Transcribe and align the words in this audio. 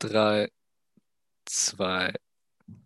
3, 0.00 0.48
2, 1.46 2.14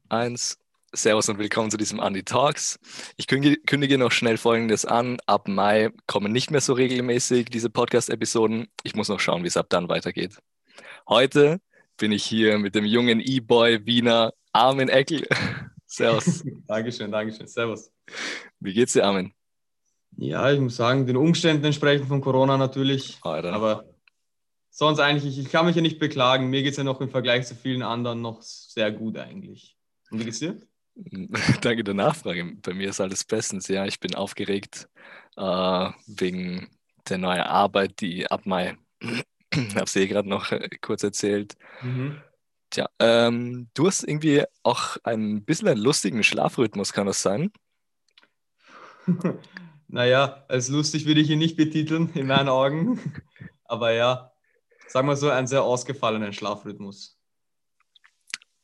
1. 0.09 0.59
Servus 0.93 1.29
und 1.29 1.39
willkommen 1.39 1.71
zu 1.71 1.77
diesem 1.77 2.01
Andy 2.01 2.23
Talks. 2.23 2.79
Ich 3.17 3.27
kündige 3.27 3.99
noch 3.99 4.13
schnell 4.13 4.37
Folgendes 4.37 4.85
an. 4.85 5.19
Ab 5.27 5.49
Mai 5.49 5.91
kommen 6.07 6.33
nicht 6.33 6.51
mehr 6.51 6.61
so 6.61 6.73
regelmäßig 6.73 7.47
diese 7.47 7.71
Podcast-Episoden. 7.71 8.69
Ich 8.83 8.95
muss 8.95 9.09
noch 9.09 9.21
schauen, 9.21 9.43
wie 9.43 9.49
es 9.49 9.57
ab 9.57 9.67
dann 9.69 9.89
weitergeht. 9.89 10.39
Heute 11.09 11.61
bin 11.97 12.13
ich 12.13 12.25
hier 12.25 12.59
mit 12.59 12.75
dem 12.75 12.85
jungen 12.85 13.21
E-Boy 13.21 13.85
Wiener 13.87 14.33
Armin 14.53 14.89
Eckel. 14.89 15.27
Servus. 15.87 16.45
Dankeschön, 16.67 17.11
Dankeschön. 17.11 17.47
Servus. 17.47 17.91
Wie 18.61 18.73
geht's 18.73 18.93
dir, 18.93 19.05
Armin? 19.05 19.33
Ja, 20.17 20.51
ich 20.51 20.61
muss 20.61 20.77
sagen, 20.77 21.07
den 21.07 21.17
Umständen 21.17 21.65
entsprechend 21.65 22.09
von 22.09 22.21
Corona 22.21 22.57
natürlich. 22.57 23.19
Alter. 23.23 23.53
Aber 23.53 23.85
sonst 24.79 25.01
eigentlich, 25.01 25.37
ich, 25.37 25.51
kann 25.51 25.67
mich 25.67 25.75
ja 25.75 25.83
nicht 25.83 25.99
beklagen. 25.99 26.51
Mir 26.51 26.63
geht 26.63 26.71
es 26.71 26.77
ja 26.77 26.85
noch 26.85 27.01
im 27.01 27.11
Vergleich 27.11 27.49
zu 27.49 27.57
vielen 27.57 27.83
anderen 27.83 28.23
noch 28.23 28.43
sehr 28.43 28.93
gut 28.93 29.19
eigentlich. 29.19 29.77
Und 30.09 30.21
wie 30.21 30.25
geht's 30.25 30.39
dir? 30.39 30.57
Danke 31.61 31.83
der 31.83 31.95
Nachfrage. 31.95 32.57
Bei 32.63 32.73
mir 32.75 32.91
ist 32.91 33.01
alles 33.01 33.25
bestens. 33.25 33.67
Ja, 33.67 33.87
ich 33.87 33.99
bin 33.99 34.15
aufgeregt 34.15 34.89
äh, 35.37 35.91
wegen 36.07 36.69
der 37.09 37.19
neuen 37.19 37.41
Arbeit, 37.41 38.01
die 38.01 38.31
ab 38.31 38.47
Mai, 38.47 38.77
habe 39.03 39.83
es 39.83 39.97
eh 39.97 40.07
gerade 40.07 40.29
noch 40.29 40.53
äh, 40.53 40.69
kurz 40.81 41.03
erzählt. 41.03 41.57
Mhm. 41.83 42.23
Tja, 42.71 42.89
ähm, 43.01 43.69
du 43.75 43.89
hast 43.89 44.05
irgendwie 44.05 44.45
auch 44.63 44.97
ein 45.03 45.45
bisschen 45.45 45.67
einen 45.67 45.81
lustigen 45.81 46.23
Schlafrhythmus, 46.23 46.93
kann 46.93 47.09
das 47.09 47.21
sein? 47.21 47.51
naja, 49.89 50.45
als 50.47 50.69
lustig 50.69 51.05
würde 51.05 51.21
ich 51.21 51.31
ihn 51.31 51.41
nicht 51.41 51.57
betiteln, 51.57 52.13
in 52.15 52.29
meinen 52.29 52.49
Augen. 52.49 53.01
Aber 53.65 53.91
ja, 53.91 54.33
sagen 54.89 55.09
wir 55.09 55.17
so, 55.17 55.31
einen 55.31 55.47
sehr 55.47 55.63
ausgefallenen 55.63 56.33
Schlafrhythmus. 56.33 57.19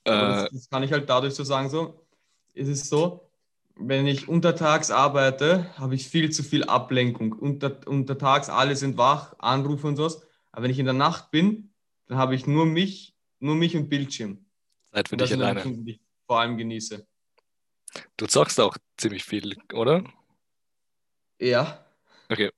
Äh, 0.05 0.10
das, 0.10 0.50
das, 0.50 0.70
kann 0.70 0.83
ich 0.83 0.92
halt 0.92 1.09
dadurch 1.09 1.34
so 1.34 1.44
sagen, 1.44 1.70
so, 1.70 2.06
es 2.55 2.69
ist 2.69 2.89
so, 2.89 3.30
wenn 3.77 4.06
ich 4.06 4.28
untertags 4.28 4.91
arbeite, 4.91 5.77
habe 5.78 5.95
ich 5.95 6.08
viel 6.08 6.30
zu 6.30 6.42
viel 6.42 6.64
Ablenkung. 6.64 7.33
Unter, 7.33 7.86
untertags 7.86 8.48
alle 8.48 8.77
sind 8.77 8.97
wach, 8.97 9.34
Anrufe 9.39 9.86
und 9.86 9.97
sowas. 9.97 10.22
Aber 10.52 10.64
wenn 10.64 10.70
ich 10.70 10.78
in 10.78 10.84
der 10.84 10.95
Nacht 10.95 11.30
bin, 11.30 11.72
dann 12.06 12.19
habe 12.19 12.34
ich 12.34 12.47
nur 12.47 12.67
mich, 12.67 13.17
nur 13.41 13.56
mich 13.56 13.77
und 13.77 13.89
Bildschirm. 13.89 14.45
Zeit 14.92 15.08
für 15.08 15.17
dich 15.17 15.33
alleine. 15.33 15.62
Die 15.62 15.92
ich 15.92 16.00
vor 16.27 16.41
allem 16.41 16.56
genieße. 16.56 17.06
Du 18.17 18.27
zockst 18.27 18.61
auch 18.61 18.77
ziemlich 18.97 19.25
viel, 19.25 19.56
oder? 19.72 20.05
Ja. 21.41 21.84
Okay, 22.28 22.50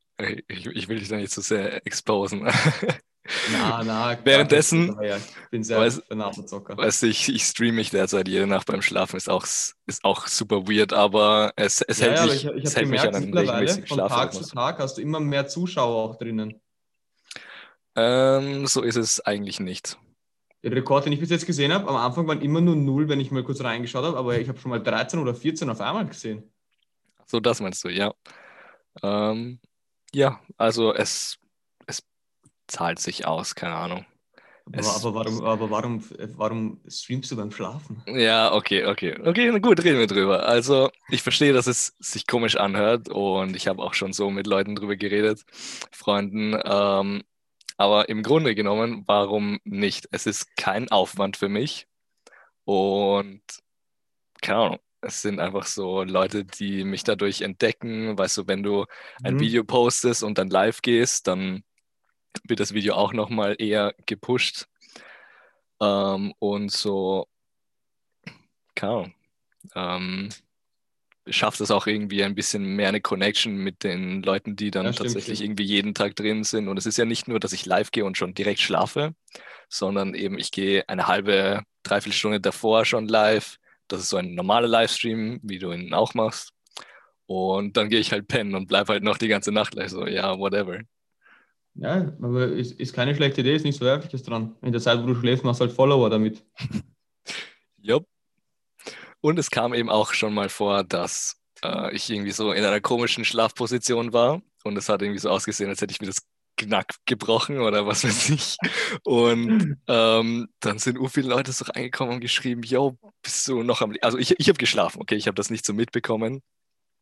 ich, 0.48 0.66
ich 0.66 0.88
will 0.88 0.98
dich 0.98 1.08
da 1.08 1.16
nicht 1.16 1.32
zu 1.32 1.40
so 1.40 1.54
sehr 1.54 1.86
exposen. 1.86 2.48
Na, 3.52 3.82
na, 3.84 4.18
Währenddessen, 4.24 4.96
bin 5.50 5.68
weiß, 5.68 7.02
ich, 7.04 7.28
ich 7.28 7.42
streame 7.44 7.72
mich 7.72 7.90
derzeit 7.90 8.28
jede 8.28 8.46
Nacht 8.46 8.66
beim 8.66 8.82
Schlafen, 8.82 9.16
ist 9.16 9.28
auch, 9.28 9.44
ist 9.44 10.04
auch 10.04 10.26
super 10.26 10.68
weird, 10.68 10.92
aber 10.92 11.52
es, 11.56 11.80
es 11.82 12.00
ja, 12.00 12.06
hält, 12.06 12.16
ja, 12.16 12.26
mich, 12.26 12.34
ich, 12.34 12.50
ich 12.50 12.64
es 12.64 12.76
hält 12.76 12.86
gemerkt, 12.86 13.12
mich 13.12 13.16
an 13.16 13.22
einem 13.22 13.36
regelmäßigen 13.36 13.86
Von 13.88 13.98
Tag 13.98 14.34
zu 14.34 14.44
Tag 14.44 14.78
hast 14.78 14.98
du 14.98 15.02
immer 15.02 15.20
mehr 15.20 15.46
Zuschauer 15.46 16.10
auch 16.10 16.16
drinnen. 16.16 16.60
Ähm, 17.96 18.66
so 18.66 18.82
ist 18.82 18.96
es 18.96 19.20
eigentlich 19.20 19.58
nicht. 19.60 19.98
Der 20.62 20.72
Rekord, 20.72 21.06
den 21.06 21.12
ich 21.12 21.20
bis 21.20 21.30
jetzt 21.30 21.46
gesehen 21.46 21.72
habe, 21.72 21.88
am 21.88 21.96
Anfang 21.96 22.26
waren 22.26 22.40
immer 22.40 22.60
nur 22.60 22.76
null, 22.76 23.08
wenn 23.08 23.20
ich 23.20 23.30
mal 23.30 23.44
kurz 23.44 23.62
reingeschaut 23.62 24.04
habe, 24.04 24.16
aber 24.16 24.38
ich 24.38 24.48
habe 24.48 24.58
schon 24.58 24.70
mal 24.70 24.82
13 24.82 25.20
oder 25.20 25.34
14 25.34 25.70
auf 25.70 25.80
einmal 25.80 26.06
gesehen. 26.06 26.52
So, 27.24 27.40
das 27.40 27.60
meinst 27.60 27.84
du, 27.84 27.88
ja. 27.88 28.12
Ähm, 29.02 29.60
ja, 30.12 30.40
also 30.56 30.94
es 30.94 31.38
zahlt 32.66 32.98
sich 32.98 33.26
aus, 33.26 33.54
keine 33.54 33.74
Ahnung. 33.74 34.06
Aber, 34.72 34.96
aber, 34.96 35.14
warum, 35.14 35.44
aber 35.44 35.70
warum, 35.70 36.04
warum 36.36 36.80
streamst 36.88 37.30
du 37.30 37.36
beim 37.36 37.52
Schlafen? 37.52 38.02
Ja, 38.06 38.52
okay, 38.52 38.84
okay. 38.84 39.16
Okay, 39.24 39.60
gut, 39.60 39.84
reden 39.84 40.00
wir 40.00 40.08
drüber. 40.08 40.44
Also, 40.44 40.90
ich 41.08 41.22
verstehe, 41.22 41.52
dass 41.52 41.68
es 41.68 41.94
sich 42.00 42.26
komisch 42.26 42.56
anhört 42.56 43.08
und 43.08 43.54
ich 43.54 43.68
habe 43.68 43.80
auch 43.80 43.94
schon 43.94 44.12
so 44.12 44.28
mit 44.28 44.48
Leuten 44.48 44.74
drüber 44.74 44.96
geredet, 44.96 45.44
Freunden. 45.92 46.58
Ähm, 46.64 47.22
aber 47.76 48.08
im 48.08 48.24
Grunde 48.24 48.56
genommen, 48.56 49.04
warum 49.06 49.60
nicht? 49.62 50.08
Es 50.10 50.26
ist 50.26 50.56
kein 50.56 50.90
Aufwand 50.90 51.36
für 51.36 51.48
mich 51.48 51.86
und 52.64 53.42
keine 54.42 54.58
Ahnung. 54.58 54.78
Es 55.00 55.22
sind 55.22 55.38
einfach 55.38 55.66
so 55.66 56.02
Leute, 56.02 56.44
die 56.44 56.82
mich 56.82 57.04
dadurch 57.04 57.42
entdecken. 57.42 58.18
Weißt 58.18 58.38
du, 58.38 58.48
wenn 58.48 58.64
du 58.64 58.86
ein 59.22 59.34
mhm. 59.34 59.40
Video 59.40 59.62
postest 59.62 60.24
und 60.24 60.38
dann 60.38 60.50
live 60.50 60.82
gehst, 60.82 61.28
dann 61.28 61.62
wird 62.44 62.60
das 62.60 62.74
Video 62.74 62.94
auch 62.94 63.12
nochmal 63.12 63.56
eher 63.58 63.94
gepusht. 64.06 64.66
Ähm, 65.80 66.32
und 66.38 66.70
so, 66.70 67.26
keine 68.74 68.92
Ahnung, 68.92 69.14
ähm, 69.74 70.28
schafft 71.28 71.60
es 71.60 71.70
auch 71.70 71.86
irgendwie 71.86 72.22
ein 72.22 72.34
bisschen 72.34 72.64
mehr 72.76 72.88
eine 72.88 73.00
Connection 73.00 73.56
mit 73.56 73.82
den 73.82 74.22
Leuten, 74.22 74.56
die 74.56 74.70
dann 74.70 74.86
ja, 74.86 74.92
tatsächlich 74.92 75.38
stimmt. 75.38 75.50
irgendwie 75.50 75.64
jeden 75.64 75.94
Tag 75.94 76.14
drin 76.16 76.44
sind. 76.44 76.68
Und 76.68 76.76
es 76.76 76.86
ist 76.86 76.98
ja 76.98 77.04
nicht 77.04 77.28
nur, 77.28 77.40
dass 77.40 77.52
ich 77.52 77.66
live 77.66 77.90
gehe 77.90 78.04
und 78.04 78.16
schon 78.16 78.34
direkt 78.34 78.60
schlafe, 78.60 79.14
sondern 79.68 80.14
eben 80.14 80.38
ich 80.38 80.52
gehe 80.52 80.88
eine 80.88 81.06
halbe, 81.08 81.62
dreiviertel 81.82 82.16
Stunde 82.16 82.40
davor 82.40 82.84
schon 82.84 83.08
live. 83.08 83.56
Das 83.88 84.00
ist 84.00 84.08
so 84.08 84.16
ein 84.16 84.34
normaler 84.34 84.68
Livestream, 84.68 85.40
wie 85.42 85.58
du 85.58 85.72
ihn 85.72 85.94
auch 85.94 86.14
machst. 86.14 86.52
Und 87.26 87.76
dann 87.76 87.88
gehe 87.88 88.00
ich 88.00 88.12
halt 88.12 88.28
pennen 88.28 88.54
und 88.54 88.68
bleibe 88.68 88.92
halt 88.92 89.02
noch 89.02 89.18
die 89.18 89.28
ganze 89.28 89.50
Nacht 89.50 89.74
live. 89.74 89.90
So, 89.90 90.06
ja, 90.06 90.38
whatever. 90.38 90.80
Ja, 91.78 92.12
aber 92.22 92.48
ist, 92.48 92.72
ist 92.80 92.94
keine 92.94 93.14
schlechte 93.14 93.42
Idee, 93.42 93.54
ist 93.54 93.64
nichts 93.64 93.78
Verwerfliches 93.78 94.22
dran. 94.22 94.56
In 94.62 94.72
der 94.72 94.80
Zeit, 94.80 95.02
wo 95.02 95.06
du 95.06 95.14
schläfst, 95.14 95.44
machst 95.44 95.60
du 95.60 95.66
halt 95.66 95.74
Follower 95.74 96.08
damit. 96.08 96.44
Jupp. 97.76 98.06
Und 99.20 99.38
es 99.38 99.50
kam 99.50 99.74
eben 99.74 99.90
auch 99.90 100.14
schon 100.14 100.32
mal 100.32 100.48
vor, 100.48 100.84
dass 100.84 101.36
äh, 101.62 101.94
ich 101.94 102.08
irgendwie 102.10 102.30
so 102.30 102.52
in 102.52 102.64
einer 102.64 102.80
komischen 102.80 103.24
Schlafposition 103.24 104.12
war 104.12 104.40
und 104.64 104.76
es 104.76 104.88
hat 104.88 105.02
irgendwie 105.02 105.18
so 105.18 105.30
ausgesehen, 105.30 105.68
als 105.68 105.80
hätte 105.80 105.92
ich 105.92 106.00
mir 106.00 106.06
das 106.06 106.22
Knack 106.56 106.94
gebrochen 107.04 107.60
oder 107.60 107.86
was 107.86 108.04
weiß 108.04 108.30
ich. 108.30 108.56
Und 109.04 109.76
ähm, 109.88 110.48
dann 110.60 110.78
sind 110.78 110.98
u 110.98 111.08
viele 111.08 111.28
Leute 111.28 111.52
so 111.52 111.66
reingekommen 111.66 112.14
und 112.14 112.20
geschrieben, 112.20 112.62
yo, 112.62 112.98
bist 113.22 113.46
du 113.48 113.62
noch 113.62 113.82
am... 113.82 113.92
Le 113.92 114.02
also 114.02 114.16
ich, 114.16 114.38
ich 114.38 114.48
habe 114.48 114.58
geschlafen, 114.58 115.00
okay, 115.02 115.16
ich 115.16 115.26
habe 115.26 115.34
das 115.34 115.50
nicht 115.50 115.66
so 115.66 115.74
mitbekommen. 115.74 116.42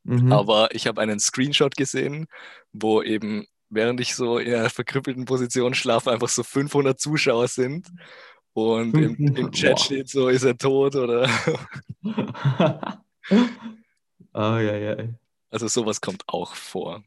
Mhm. 0.02 0.32
Aber 0.32 0.74
ich 0.74 0.86
habe 0.86 1.00
einen 1.00 1.20
Screenshot 1.20 1.76
gesehen, 1.76 2.26
wo 2.72 3.02
eben 3.02 3.46
während 3.74 4.00
ich 4.00 4.14
so 4.14 4.38
in 4.38 4.54
einer 4.54 4.70
verkrüppelten 4.70 5.24
Position 5.24 5.74
schlafe, 5.74 6.10
einfach 6.10 6.28
so 6.28 6.42
500 6.42 6.98
Zuschauer 6.98 7.48
sind 7.48 7.88
und 8.52 8.94
im, 8.94 9.36
im 9.36 9.50
Chat 9.52 9.72
wow. 9.72 9.84
steht 9.84 10.08
so, 10.08 10.28
ist 10.28 10.44
er 10.44 10.56
tot 10.56 10.94
oder. 10.96 11.28
oh, 14.32 14.34
ja, 14.34 14.76
ja. 14.76 14.96
Also 15.50 15.68
sowas 15.68 16.00
kommt 16.00 16.24
auch 16.28 16.54
vor. 16.54 17.02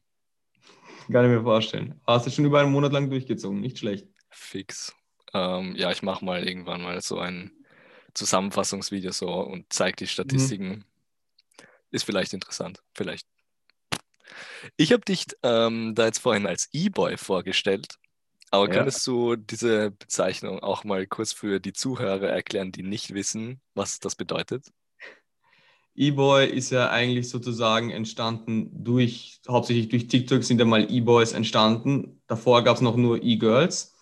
Kann 1.11 1.25
ich 1.25 1.31
mir 1.31 1.44
vorstellen. 1.44 2.00
Hast 2.06 2.27
du 2.27 2.31
schon 2.31 2.45
über 2.45 2.59
einen 2.59 2.72
Monat 2.72 2.91
lang 2.91 3.09
durchgezogen, 3.09 3.61
nicht 3.61 3.79
schlecht. 3.79 4.07
Fix. 4.29 4.94
Ähm, 5.33 5.73
ja, 5.75 5.91
ich 5.91 6.03
mache 6.03 6.23
mal 6.23 6.45
irgendwann 6.45 6.81
mal 6.81 7.01
so 7.01 7.17
ein 7.19 7.51
Zusammenfassungsvideo 8.13 9.11
so 9.11 9.29
und 9.29 9.67
zeige 9.69 9.95
die 9.95 10.07
Statistiken. 10.07 10.67
Mhm. 10.67 10.83
Ist 11.91 12.03
vielleicht 12.03 12.33
interessant, 12.33 12.83
vielleicht 12.94 13.25
ich 14.75 14.92
habe 14.92 15.03
dich 15.03 15.25
ähm, 15.44 15.96
da 15.96 16.06
jetzt 16.06 16.20
vorhin 16.20 16.48
als 16.48 16.70
E-Boy 16.74 17.18
vorgestellt. 17.18 17.96
Aber 18.50 18.68
ja. 18.68 18.75
könntest 18.75 19.06
du 19.06 19.36
diese 19.36 19.92
Bezeichnung 19.92 20.59
auch 20.59 20.84
mal 20.84 21.06
kurz 21.06 21.34
für 21.34 21.59
die 21.59 21.74
Zuhörer 21.74 22.30
erklären, 22.30 22.72
die 22.72 22.84
nicht 22.84 23.14
wissen, 23.14 23.59
was 23.74 24.00
das 24.00 24.16
bedeutet? 24.16 24.72
E-Boy 25.96 26.48
ist 26.48 26.70
ja 26.70 26.90
eigentlich 26.92 27.28
sozusagen 27.28 27.90
entstanden 27.90 28.70
durch, 28.72 29.42
hauptsächlich 29.48 29.90
durch 29.90 30.08
TikTok 30.08 30.44
sind 30.44 30.59
ja 30.59 30.66
mal 30.66 30.90
E-Boys 30.92 31.34
entstanden. 31.34 32.22
Davor 32.28 32.64
gab 32.64 32.75
es 32.75 32.81
noch 32.81 32.96
nur 32.96 33.22
E-Girls. 33.22 33.96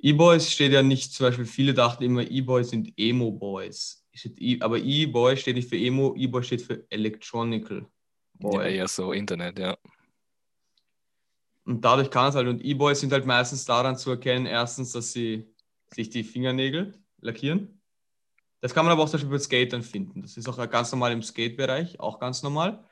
E-Boys 0.00 0.50
steht 0.50 0.72
ja 0.72 0.82
nicht, 0.82 1.12
zum 1.12 1.26
Beispiel 1.26 1.46
viele 1.46 1.74
dachten 1.74 2.04
immer, 2.04 2.22
E-Boys 2.22 2.70
sind 2.70 2.92
Emo-Boys. 2.96 4.06
E, 4.38 4.58
aber 4.60 4.78
E-Boy 4.78 5.36
steht 5.36 5.56
nicht 5.56 5.68
für 5.68 5.76
Emo, 5.76 6.14
E-Boy 6.16 6.44
steht 6.44 6.62
für 6.62 6.86
Electronical. 6.90 7.86
Boy. 8.38 8.64
Ja, 8.64 8.70
eher 8.70 8.88
so 8.88 9.12
Internet, 9.12 9.58
ja. 9.58 9.76
Und 11.64 11.84
dadurch 11.84 12.10
kann 12.10 12.28
es 12.28 12.34
halt, 12.36 12.46
und 12.46 12.64
E-Boys 12.64 13.00
sind 13.00 13.12
halt 13.12 13.26
meistens 13.26 13.64
daran 13.64 13.96
zu 13.96 14.10
erkennen, 14.10 14.46
erstens, 14.46 14.92
dass 14.92 15.12
sie 15.12 15.52
sich 15.92 16.10
die 16.10 16.22
Fingernägel 16.22 16.94
lackieren. 17.20 17.80
Das 18.60 18.72
kann 18.72 18.84
man 18.84 18.92
aber 18.92 19.02
auch 19.02 19.08
zum 19.08 19.18
Beispiel 19.18 19.30
bei 19.30 19.38
Skatern 19.38 19.82
finden. 19.82 20.22
Das 20.22 20.36
ist 20.36 20.48
auch 20.48 20.70
ganz 20.70 20.92
normal 20.92 21.12
im 21.12 21.22
Skate-Bereich, 21.22 21.98
auch 21.98 22.20
ganz 22.20 22.42
normal. 22.42 22.84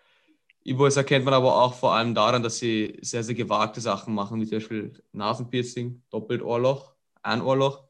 E-Boys 0.64 0.96
erkennt 0.96 1.24
man 1.24 1.34
aber 1.34 1.54
auch 1.62 1.74
vor 1.74 1.94
allem 1.94 2.14
daran, 2.14 2.42
dass 2.42 2.58
sie 2.58 2.98
sehr, 3.02 3.22
sehr 3.22 3.34
gewagte 3.34 3.80
Sachen 3.80 4.14
machen, 4.14 4.40
wie 4.40 4.46
zum 4.46 4.56
Beispiel 4.58 5.02
Nasenpiercing, 5.12 6.02
doppelt 6.10 6.42
Ohrloch, 6.42 6.94
ein 7.22 7.42
Ohrloch. 7.42 7.84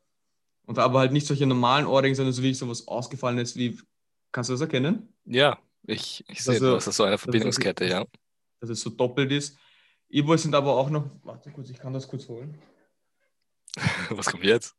Und 0.66 0.78
aber 0.78 0.98
halt 0.98 1.12
nicht 1.12 1.26
solche 1.26 1.46
normalen 1.46 1.86
Ohrringe, 1.86 2.14
sondern 2.14 2.32
so 2.32 2.42
wie 2.42 2.54
so 2.54 2.68
was 2.68 2.88
Ausgefallenes 2.88 3.56
wie, 3.56 3.78
kannst 4.32 4.50
du 4.50 4.54
das 4.54 4.60
erkennen? 4.60 5.14
Ja, 5.24 5.58
ich, 5.86 6.24
ich 6.28 6.42
sehe 6.42 6.54
also, 6.54 6.74
das, 6.74 6.86
ist 6.86 6.96
so 6.96 7.04
eine 7.04 7.18
Verbindungskette, 7.18 7.84
dass 7.84 7.92
es, 7.92 7.98
ja. 8.00 8.06
Dass 8.60 8.70
es 8.70 8.80
so 8.80 8.90
doppelt 8.90 9.30
ist. 9.32 9.58
Ibo 10.08 10.36
sind 10.36 10.54
aber 10.54 10.74
auch 10.74 10.90
noch. 10.90 11.10
Warte 11.22 11.50
kurz, 11.50 11.70
ich 11.70 11.78
kann 11.78 11.92
das 11.92 12.08
kurz 12.08 12.28
holen. 12.28 12.58
Was 14.10 14.26
kommt 14.26 14.44
jetzt? 14.44 14.74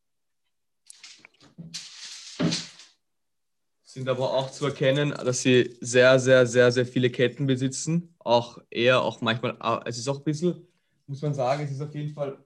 Sind 3.83 4.09
aber 4.09 4.33
auch 4.33 4.51
zu 4.51 4.65
erkennen, 4.65 5.11
dass 5.11 5.41
sie 5.41 5.77
sehr, 5.79 6.19
sehr, 6.19 6.45
sehr, 6.45 6.71
sehr 6.71 6.85
viele 6.85 7.09
Ketten 7.09 7.47
besitzen. 7.47 8.15
Auch 8.19 8.57
eher, 8.69 9.01
auch 9.01 9.21
manchmal. 9.21 9.55
Ah, 9.59 9.81
es 9.85 9.97
ist 9.97 10.07
auch 10.07 10.17
ein 10.17 10.23
bisschen, 10.23 10.67
muss 11.07 11.21
man 11.21 11.33
sagen, 11.33 11.63
es 11.63 11.71
ist 11.71 11.81
auf 11.81 11.93
jeden 11.93 12.13
Fall, 12.13 12.43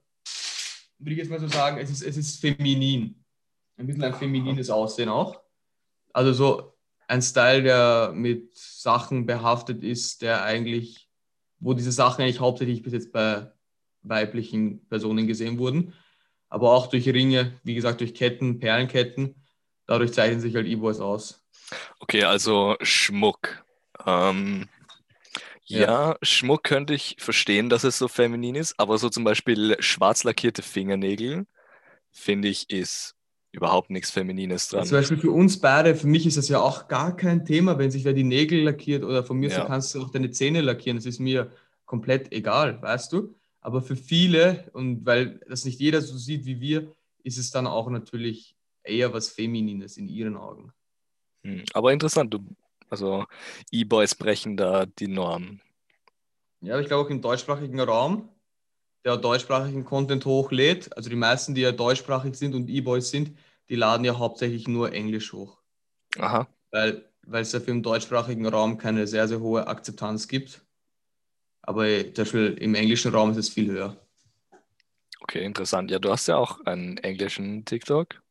würde 0.99 1.13
ich 1.13 1.17
jetzt 1.17 1.29
mal 1.29 1.39
so 1.39 1.47
sagen, 1.47 1.77
es 1.77 1.89
ist, 1.89 2.03
es 2.03 2.17
ist 2.17 2.41
feminin. 2.41 3.23
Ein 3.77 3.87
bisschen 3.87 4.03
ein 4.03 4.13
feminines 4.13 4.69
Aussehen 4.69 5.09
auch. 5.09 5.41
Also 6.11 6.33
so 6.33 6.78
ein 7.09 7.23
Style, 7.23 7.63
der 7.63 8.11
mit 8.13 8.55
Sachen 8.55 9.25
behaftet 9.25 9.83
ist, 9.83 10.21
der 10.21 10.43
eigentlich, 10.43 11.09
wo 11.59 11.73
diese 11.73 11.91
Sachen 11.91 12.21
eigentlich 12.21 12.39
hauptsächlich 12.39 12.83
bis 12.83 12.93
jetzt 12.93 13.11
bei 13.11 13.51
weiblichen 14.03 14.87
Personen 14.87 15.25
gesehen 15.25 15.57
wurden. 15.57 15.93
Aber 16.49 16.71
auch 16.71 16.87
durch 16.87 17.07
Ringe, 17.09 17.59
wie 17.63 17.73
gesagt, 17.73 18.01
durch 18.01 18.13
Ketten, 18.13 18.59
Perlenketten. 18.59 19.35
Dadurch 19.87 20.13
zeichnen 20.13 20.39
sich 20.39 20.55
halt 20.55 20.67
E-Boys 20.67 20.99
aus. 20.99 21.43
Okay, 21.99 22.23
also 22.23 22.75
Schmuck. 22.81 23.63
Ähm, 24.05 24.69
ja. 25.65 25.79
ja. 25.79 26.17
Schmuck 26.21 26.63
könnte 26.63 26.93
ich 26.93 27.15
verstehen, 27.17 27.69
dass 27.69 27.83
es 27.83 27.97
so 27.97 28.07
feminin 28.07 28.53
ist, 28.53 28.79
aber 28.79 28.99
so 28.99 29.09
zum 29.09 29.23
Beispiel 29.23 29.75
schwarz 29.79 30.23
lackierte 30.23 30.61
Fingernägel, 30.61 31.47
finde 32.11 32.49
ich, 32.49 32.69
ist 32.69 33.15
überhaupt 33.51 33.89
nichts 33.89 34.11
Feminines 34.11 34.69
dran. 34.69 34.85
Zum 34.85 34.97
Beispiel 34.97 35.17
für 35.17 35.31
uns 35.31 35.59
beide, 35.59 35.95
für 35.95 36.07
mich 36.07 36.25
ist 36.25 36.37
das 36.37 36.49
ja 36.49 36.59
auch 36.59 36.87
gar 36.87 37.15
kein 37.15 37.45
Thema, 37.45 37.77
wenn 37.77 37.91
sich 37.91 38.03
wer 38.03 38.13
die 38.13 38.23
Nägel 38.23 38.63
lackiert 38.63 39.03
oder 39.03 39.23
von 39.23 39.37
mir 39.37 39.49
ja. 39.49 39.61
so 39.61 39.67
kannst 39.67 39.95
du 39.95 40.01
auch 40.01 40.09
deine 40.09 40.31
Zähne 40.31 40.61
lackieren. 40.61 40.97
Das 40.97 41.05
ist 41.05 41.19
mir 41.19 41.51
komplett 41.85 42.31
egal, 42.31 42.81
weißt 42.81 43.11
du? 43.13 43.35
Aber 43.61 43.81
für 43.81 43.95
viele, 43.95 44.69
und 44.73 45.05
weil 45.05 45.39
das 45.49 45.65
nicht 45.65 45.79
jeder 45.79 46.01
so 46.01 46.17
sieht 46.17 46.45
wie 46.45 46.61
wir, 46.61 46.95
ist 47.23 47.37
es 47.37 47.51
dann 47.51 47.67
auch 47.67 47.89
natürlich 47.89 48.55
eher 48.83 49.13
was 49.13 49.29
Feminines 49.29 49.97
in 49.97 50.07
ihren 50.07 50.37
Augen. 50.37 50.71
Hm, 51.43 51.63
aber 51.73 51.91
interessant, 51.91 52.33
du, 52.33 52.39
also 52.89 53.25
E-Boys 53.71 54.15
brechen 54.15 54.55
da 54.57 54.85
die 54.85 55.07
Norm. 55.07 55.59
Ja, 56.61 56.79
ich 56.79 56.87
glaube 56.87 57.05
auch 57.05 57.09
im 57.09 57.21
deutschsprachigen 57.21 57.79
Raum, 57.79 58.29
der 59.05 59.17
deutschsprachigen 59.17 59.85
Content 59.85 60.25
hochlädt, 60.25 60.95
also 60.95 61.09
die 61.09 61.15
meisten, 61.15 61.55
die 61.55 61.61
ja 61.61 61.71
deutschsprachig 61.71 62.35
sind 62.35 62.53
und 62.53 62.69
E-Boys 62.69 63.09
sind, 63.09 63.37
die 63.69 63.75
laden 63.75 64.03
ja 64.03 64.17
hauptsächlich 64.17 64.67
nur 64.67 64.91
Englisch 64.91 65.31
hoch. 65.33 65.59
Aha. 66.17 66.47
Weil, 66.71 67.09
weil 67.25 67.41
es 67.41 67.51
dafür 67.51 67.73
im 67.73 67.83
deutschsprachigen 67.83 68.45
Raum 68.45 68.77
keine 68.77 69.07
sehr, 69.07 69.27
sehr 69.27 69.39
hohe 69.39 69.67
Akzeptanz 69.67 70.27
gibt. 70.27 70.61
Aber 71.61 71.85
zum 71.87 72.13
Beispiel 72.13 72.57
im 72.59 72.75
englischen 72.75 73.13
Raum 73.13 73.31
ist 73.31 73.37
es 73.37 73.49
viel 73.49 73.71
höher. 73.71 73.95
Okay, 75.21 75.45
interessant. 75.45 75.91
Ja, 75.91 75.99
du 75.99 76.09
hast 76.09 76.27
ja 76.27 76.37
auch 76.37 76.65
einen 76.65 76.97
englischen 76.97 77.63
TikTok. 77.65 78.21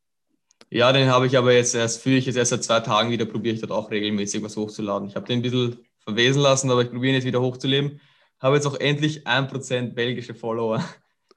Ja, 0.70 0.92
den 0.92 1.08
habe 1.08 1.26
ich 1.26 1.38
aber 1.38 1.52
jetzt 1.52 1.74
erst, 1.74 2.02
führe 2.02 2.16
ich 2.16 2.26
jetzt 2.26 2.36
erst 2.36 2.50
seit 2.50 2.64
zwei 2.64 2.80
Tagen 2.80 3.10
wieder, 3.10 3.24
probiere 3.24 3.54
ich 3.54 3.60
dort 3.60 3.72
auch 3.72 3.90
regelmäßig 3.90 4.42
was 4.42 4.56
hochzuladen. 4.56 5.08
Ich 5.08 5.16
habe 5.16 5.26
den 5.26 5.38
ein 5.38 5.42
bisschen 5.42 5.78
verwesen 6.00 6.42
lassen, 6.42 6.70
aber 6.70 6.82
ich 6.82 6.90
probiere 6.90 7.10
ihn 7.10 7.14
jetzt 7.14 7.24
wieder 7.24 7.40
hochzuleben. 7.40 8.00
Habe 8.40 8.56
jetzt 8.56 8.66
auch 8.66 8.78
endlich 8.78 9.26
1% 9.26 9.94
belgische 9.94 10.34
Follower. 10.34 10.82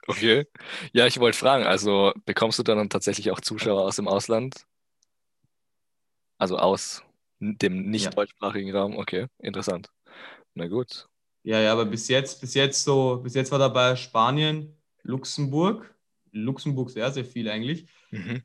Okay. 0.06 0.46
Ja, 0.92 1.06
ich 1.06 1.20
wollte 1.20 1.38
fragen, 1.38 1.64
also 1.64 2.12
bekommst 2.24 2.58
du 2.58 2.62
dann 2.62 2.90
tatsächlich 2.90 3.30
auch 3.30 3.40
Zuschauer 3.40 3.82
aus 3.82 3.96
dem 3.96 4.08
Ausland? 4.08 4.66
Also 6.38 6.58
aus 6.58 7.04
dem 7.38 7.90
nicht 7.90 8.16
deutschsprachigen 8.16 8.74
Raum? 8.74 8.96
Okay, 8.96 9.26
interessant. 9.38 9.90
Na 10.54 10.66
gut. 10.66 11.08
Ja, 11.44 11.60
ja, 11.60 11.72
aber 11.72 11.84
bis 11.84 12.08
jetzt, 12.08 12.40
bis 12.40 12.54
jetzt 12.54 12.84
so, 12.84 13.20
bis 13.22 13.34
jetzt 13.34 13.50
war 13.50 13.58
dabei 13.58 13.96
Spanien, 13.96 14.76
Luxemburg. 15.02 15.94
Luxemburg 16.32 16.90
sehr, 16.90 17.10
sehr 17.12 17.24
viel 17.24 17.48
eigentlich. 17.48 17.86
Mhm. 18.10 18.42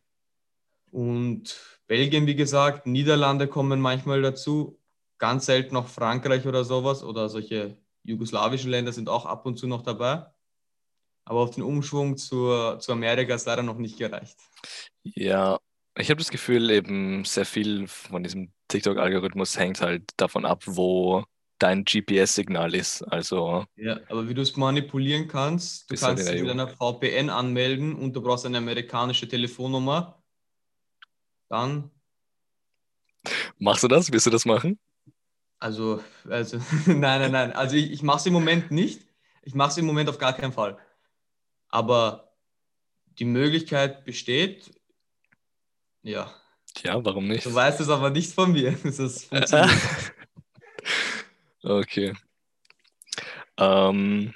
Und 0.92 1.80
Belgien, 1.88 2.28
wie 2.28 2.36
gesagt, 2.36 2.88
Niederlande 2.88 3.48
kommen 3.48 3.80
manchmal 3.80 4.22
dazu. 4.22 4.80
Ganz 5.18 5.46
selten 5.46 5.74
noch 5.74 5.88
Frankreich 5.88 6.46
oder 6.46 6.64
sowas 6.64 7.04
oder 7.04 7.30
solche 7.30 7.78
jugoslawischen 8.08 8.72
Länder 8.72 8.94
sind 8.94 9.10
auch 9.10 9.26
ab 9.26 9.46
und 9.46 9.58
zu 9.58 9.68
noch 9.68 9.84
dabei. 9.84 10.26
Aber 11.26 11.42
auf 11.42 11.52
den 11.52 11.64
Umschwung 11.64 12.16
zur, 12.16 12.80
zu 12.80 12.94
Amerika 12.94 13.36
ist 13.36 13.46
leider 13.46 13.64
noch 13.64 13.78
nicht 13.78 13.98
gereicht. 13.98 14.38
Ja, 15.04 15.60
ich 15.98 16.10
habe 16.10 16.20
das 16.20 16.30
Gefühl, 16.30 16.70
eben 16.70 17.26
sehr 17.26 17.46
viel 17.46 17.88
von 17.88 18.24
diesem 18.24 18.54
TikTok-Algorithmus 18.70 19.60
hängt 19.60 19.82
halt 19.82 20.12
davon 20.16 20.46
ab, 20.46 20.64
wo 20.66 21.26
dein 21.60 21.84
GPS-Signal 21.84 22.74
ist. 22.76 23.02
Also, 23.02 23.66
ja, 23.76 24.00
aber 24.08 24.30
wie 24.30 24.34
du 24.34 24.42
es 24.42 24.56
manipulieren 24.56 25.28
kannst, 25.28 25.92
du 25.92 25.96
kannst 25.96 26.26
halt 26.26 26.36
dich 26.36 26.44
mit 26.44 26.52
einer 26.52 26.70
VPN 26.70 27.30
anmelden 27.30 27.96
und 27.96 28.16
du 28.16 28.22
brauchst 28.22 28.46
eine 28.46 28.60
amerikanische 28.60 29.28
Telefonnummer. 29.28 30.24
Dann. 31.50 31.92
Machst 33.58 33.84
du 33.84 33.90
das? 33.90 34.12
Willst 34.12 34.26
du 34.26 34.30
das 34.30 34.46
machen? 34.46 34.80
Also, 35.60 36.04
also 36.30 36.58
nein, 36.86 37.22
nein, 37.22 37.32
nein. 37.32 37.52
Also 37.54 37.76
ich, 37.76 37.92
ich 37.92 38.04
mache 38.04 38.20
es 38.20 38.26
im 38.26 38.34
Moment 38.34 38.72
nicht. 38.72 39.02
Ich 39.42 39.56
mache 39.56 39.72
es 39.72 39.78
im 39.78 39.86
Moment 39.86 40.10
auf 40.10 40.18
gar 40.18 40.34
keinen 40.34 40.54
Fall. 40.54 40.78
Aber 41.70 42.34
die 43.20 43.26
Möglichkeit 43.26 44.06
besteht, 44.06 44.72
ja. 46.04 46.34
Ja, 46.84 47.04
warum 47.04 47.28
nicht? 47.28 47.46
Du 47.46 47.54
weißt 47.54 47.80
es 47.80 47.90
aber 47.90 48.10
nicht 48.10 48.34
von 48.34 48.52
mir. 48.52 48.78
Das 48.84 49.24
funktioniert. 49.24 49.72
Okay. 51.64 52.14
Ähm, 53.58 54.34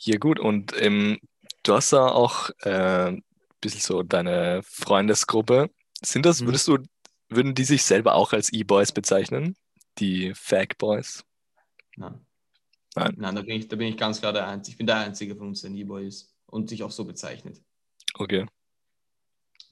ja, 0.00 0.18
gut. 0.18 0.38
Und 0.38 0.74
ähm, 0.82 1.18
du 1.62 1.72
hast 1.72 1.94
da 1.94 2.08
auch 2.08 2.50
äh, 2.60 3.08
ein 3.08 3.24
bisschen 3.60 3.80
so 3.80 4.02
deine 4.02 4.60
Freundesgruppe. 4.62 5.70
Sind 6.02 6.26
das, 6.26 6.42
mhm. 6.42 6.46
würdest 6.46 6.68
du, 6.68 6.78
würden 7.30 7.54
die 7.54 7.64
sich 7.64 7.84
selber 7.84 8.14
auch 8.14 8.34
als 8.34 8.52
E-Boys 8.52 8.92
bezeichnen? 8.92 9.56
Die 9.98 10.32
Fag 10.34 10.78
Boys? 10.78 11.24
Nein. 11.96 12.20
Nein. 12.94 13.14
Nein, 13.18 13.34
da 13.34 13.42
bin 13.42 13.56
ich, 13.56 13.68
da 13.68 13.76
bin 13.76 13.88
ich 13.88 13.96
ganz 13.96 14.20
klar 14.20 14.32
der 14.32 14.48
Einzige. 14.48 14.72
Ich 14.72 14.78
bin 14.78 14.86
der 14.86 14.96
Einzige 14.96 15.36
von 15.36 15.48
uns, 15.48 15.60
der 15.62 15.70
ein 15.70 15.76
E-Boy 15.76 16.06
ist 16.06 16.34
und 16.46 16.68
sich 16.68 16.82
auch 16.82 16.90
so 16.90 17.04
bezeichnet. 17.04 17.62
Okay. 18.14 18.46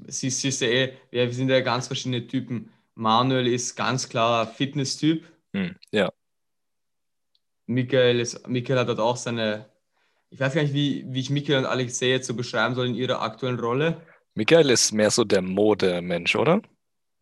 Siehst, 0.07 0.41
siehst 0.41 0.61
du 0.61 0.67
eh, 0.67 0.95
wir 1.11 1.33
sind 1.33 1.49
ja 1.49 1.61
ganz 1.61 1.87
verschiedene 1.87 2.27
Typen. 2.27 2.71
Manuel 2.95 3.47
ist 3.47 3.77
ganz 3.77 4.09
klar 4.09 4.47
Fitness-Typ. 4.47 5.25
Hm, 5.53 5.77
ja. 5.91 6.13
Michael, 7.67 8.21
ist, 8.21 8.47
Michael 8.47 8.79
hat 8.79 8.89
dort 8.89 9.01
auch 9.01 9.17
seine, 9.17 9.71
ich 10.31 10.39
weiß 10.39 10.55
gar 10.55 10.63
nicht, 10.63 10.75
wie, 10.75 11.05
wie 11.09 11.21
ich 11.21 11.31
Michael 11.31 11.61
und 11.61 11.67
Alexei 11.67 12.09
jetzt 12.09 12.27
so 12.27 12.35
beschreiben 12.35 12.75
soll 12.75 12.89
in 12.89 12.95
ihrer 12.95 13.23
aktuellen 13.23 13.59
Rolle. 13.59 14.03
Michael 14.35 14.71
ist 14.71 14.93
mehr 14.93 15.11
so 15.11 15.25
der 15.25 15.43
Modemensch, 15.43 16.37
oder? 16.37 16.61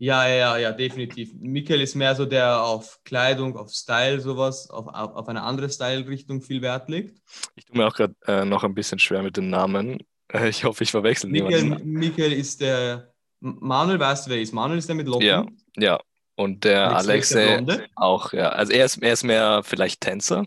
Ja, 0.03 0.27
ja, 0.27 0.57
ja, 0.57 0.73
definitiv. 0.73 1.33
Michael 1.39 1.81
ist 1.81 1.95
mehr 1.95 2.17
so 2.17 2.27
der 2.27 2.61
auf 2.61 2.99
Kleidung, 3.05 3.57
auf 3.57 3.71
Style, 3.71 4.19
sowas, 4.19 4.69
auf, 4.69 4.89
auf, 4.89 5.29
eine 5.29 5.45
andere 5.45 5.71
Style-Richtung 5.71 6.43
viel 6.43 6.61
Wert 6.61 6.89
legt. 6.89 7.23
Ich 7.55 7.67
tue 7.67 7.77
mir 7.77 7.87
auch 7.87 7.95
gerade 7.95 8.17
äh, 8.27 8.45
noch 8.45 8.65
ein 8.65 8.75
bisschen 8.75 8.99
schwer 8.99 9.23
mit 9.23 9.37
den 9.37 9.49
Namen. 9.49 10.03
Äh, 10.27 10.49
ich 10.49 10.65
hoffe, 10.65 10.83
ich 10.83 10.91
verwechsel 10.91 11.31
Michael, 11.31 11.63
niemanden. 11.63 11.89
Michael 11.89 12.33
ist 12.33 12.61
der, 12.61 13.13
Manuel, 13.39 14.01
weißt 14.01 14.27
du, 14.27 14.31
wer 14.33 14.41
ist? 14.41 14.53
Manuel 14.53 14.81
ist 14.81 14.89
der 14.89 14.97
mit 14.97 15.07
Locken? 15.07 15.25
Ja, 15.25 15.47
ja. 15.77 16.01
Und 16.35 16.65
der 16.65 16.97
Alex, 16.97 17.37
Alex 17.37 17.83
auch, 17.95 18.33
ja. 18.33 18.49
Also 18.49 18.73
er 18.73 18.87
ist, 18.87 19.01
er 19.01 19.13
ist 19.13 19.23
mehr 19.23 19.63
vielleicht 19.63 20.01
Tänzer 20.01 20.47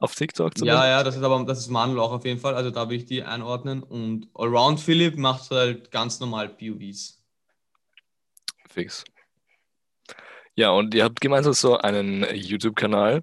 auf 0.00 0.14
TikTok. 0.14 0.56
Ja, 0.60 0.86
ja, 0.86 1.02
das 1.02 1.16
ist 1.16 1.22
aber 1.22 1.44
das 1.44 1.58
ist 1.58 1.68
Manuel 1.68 2.00
auch 2.00 2.12
auf 2.12 2.24
jeden 2.24 2.40
Fall. 2.40 2.54
Also 2.54 2.70
da 2.70 2.88
will 2.88 2.96
ich 2.96 3.04
die 3.04 3.22
einordnen. 3.22 3.82
Und 3.82 4.28
Allround 4.32 4.80
Philipp 4.80 5.18
macht 5.18 5.50
halt 5.50 5.90
ganz 5.90 6.20
normal 6.20 6.48
POVs. 6.48 7.21
Fix. 8.72 9.04
Ja, 10.54 10.70
und 10.70 10.94
ihr 10.94 11.04
habt 11.04 11.20
gemeinsam 11.20 11.52
so 11.52 11.78
einen 11.78 12.26
YouTube-Kanal. 12.34 13.22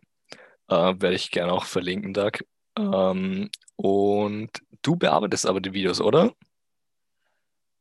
Äh, 0.68 0.76
werde 0.76 1.14
ich 1.14 1.32
gerne 1.32 1.52
auch 1.52 1.66
verlinken, 1.66 2.14
Doug. 2.14 2.44
Ähm, 2.78 3.50
und 3.76 4.52
du 4.82 4.96
bearbeitest 4.96 5.46
aber 5.46 5.62
die 5.62 5.74
Videos, 5.74 6.02
oder? 6.02 6.34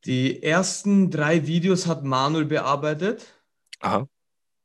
Die 0.05 0.43
ersten 0.43 1.11
drei 1.11 1.47
Videos 1.47 1.87
hat 1.87 2.05
Manuel 2.05 2.45
bearbeitet. 2.45 3.35
Aha. 3.81 4.09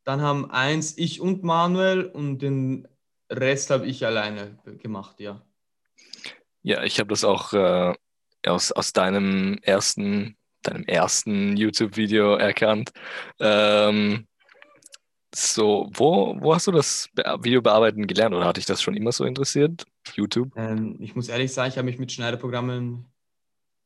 Dann 0.03 0.21
haben 0.21 0.51
eins 0.51 0.97
ich 0.97 1.21
und 1.21 1.43
Manuel 1.43 2.05
und 2.05 2.39
den 2.39 2.87
Rest 3.29 3.69
habe 3.69 3.87
ich 3.87 4.05
alleine 4.05 4.57
gemacht, 4.81 5.19
ja. 5.19 5.41
Ja, 6.61 6.83
ich 6.83 6.99
habe 6.99 7.09
das 7.09 7.23
auch 7.23 7.53
äh, 7.53 7.93
aus, 8.45 8.71
aus 8.71 8.93
deinem 8.93 9.57
ersten, 9.61 10.37
deinem 10.63 10.83
ersten 10.83 11.55
YouTube-Video 11.57 12.35
erkannt. 12.35 12.91
Ähm, 13.39 14.27
so, 15.35 15.89
wo, 15.93 16.37
wo 16.39 16.53
hast 16.53 16.67
du 16.67 16.71
das 16.71 17.09
Video 17.41 17.61
bearbeiten 17.61 18.05
gelernt 18.05 18.35
oder 18.35 18.45
hatte 18.45 18.59
ich 18.59 18.65
das 18.65 18.81
schon 18.81 18.95
immer 18.95 19.11
so 19.11 19.25
interessiert? 19.25 19.85
YouTube? 20.13 20.51
Ähm, 20.55 20.97
ich 20.99 21.15
muss 21.15 21.29
ehrlich 21.29 21.53
sagen, 21.53 21.69
ich 21.69 21.77
habe 21.77 21.85
mich 21.85 21.97
mit 21.97 22.11
Schneiderprogrammen 22.11 23.05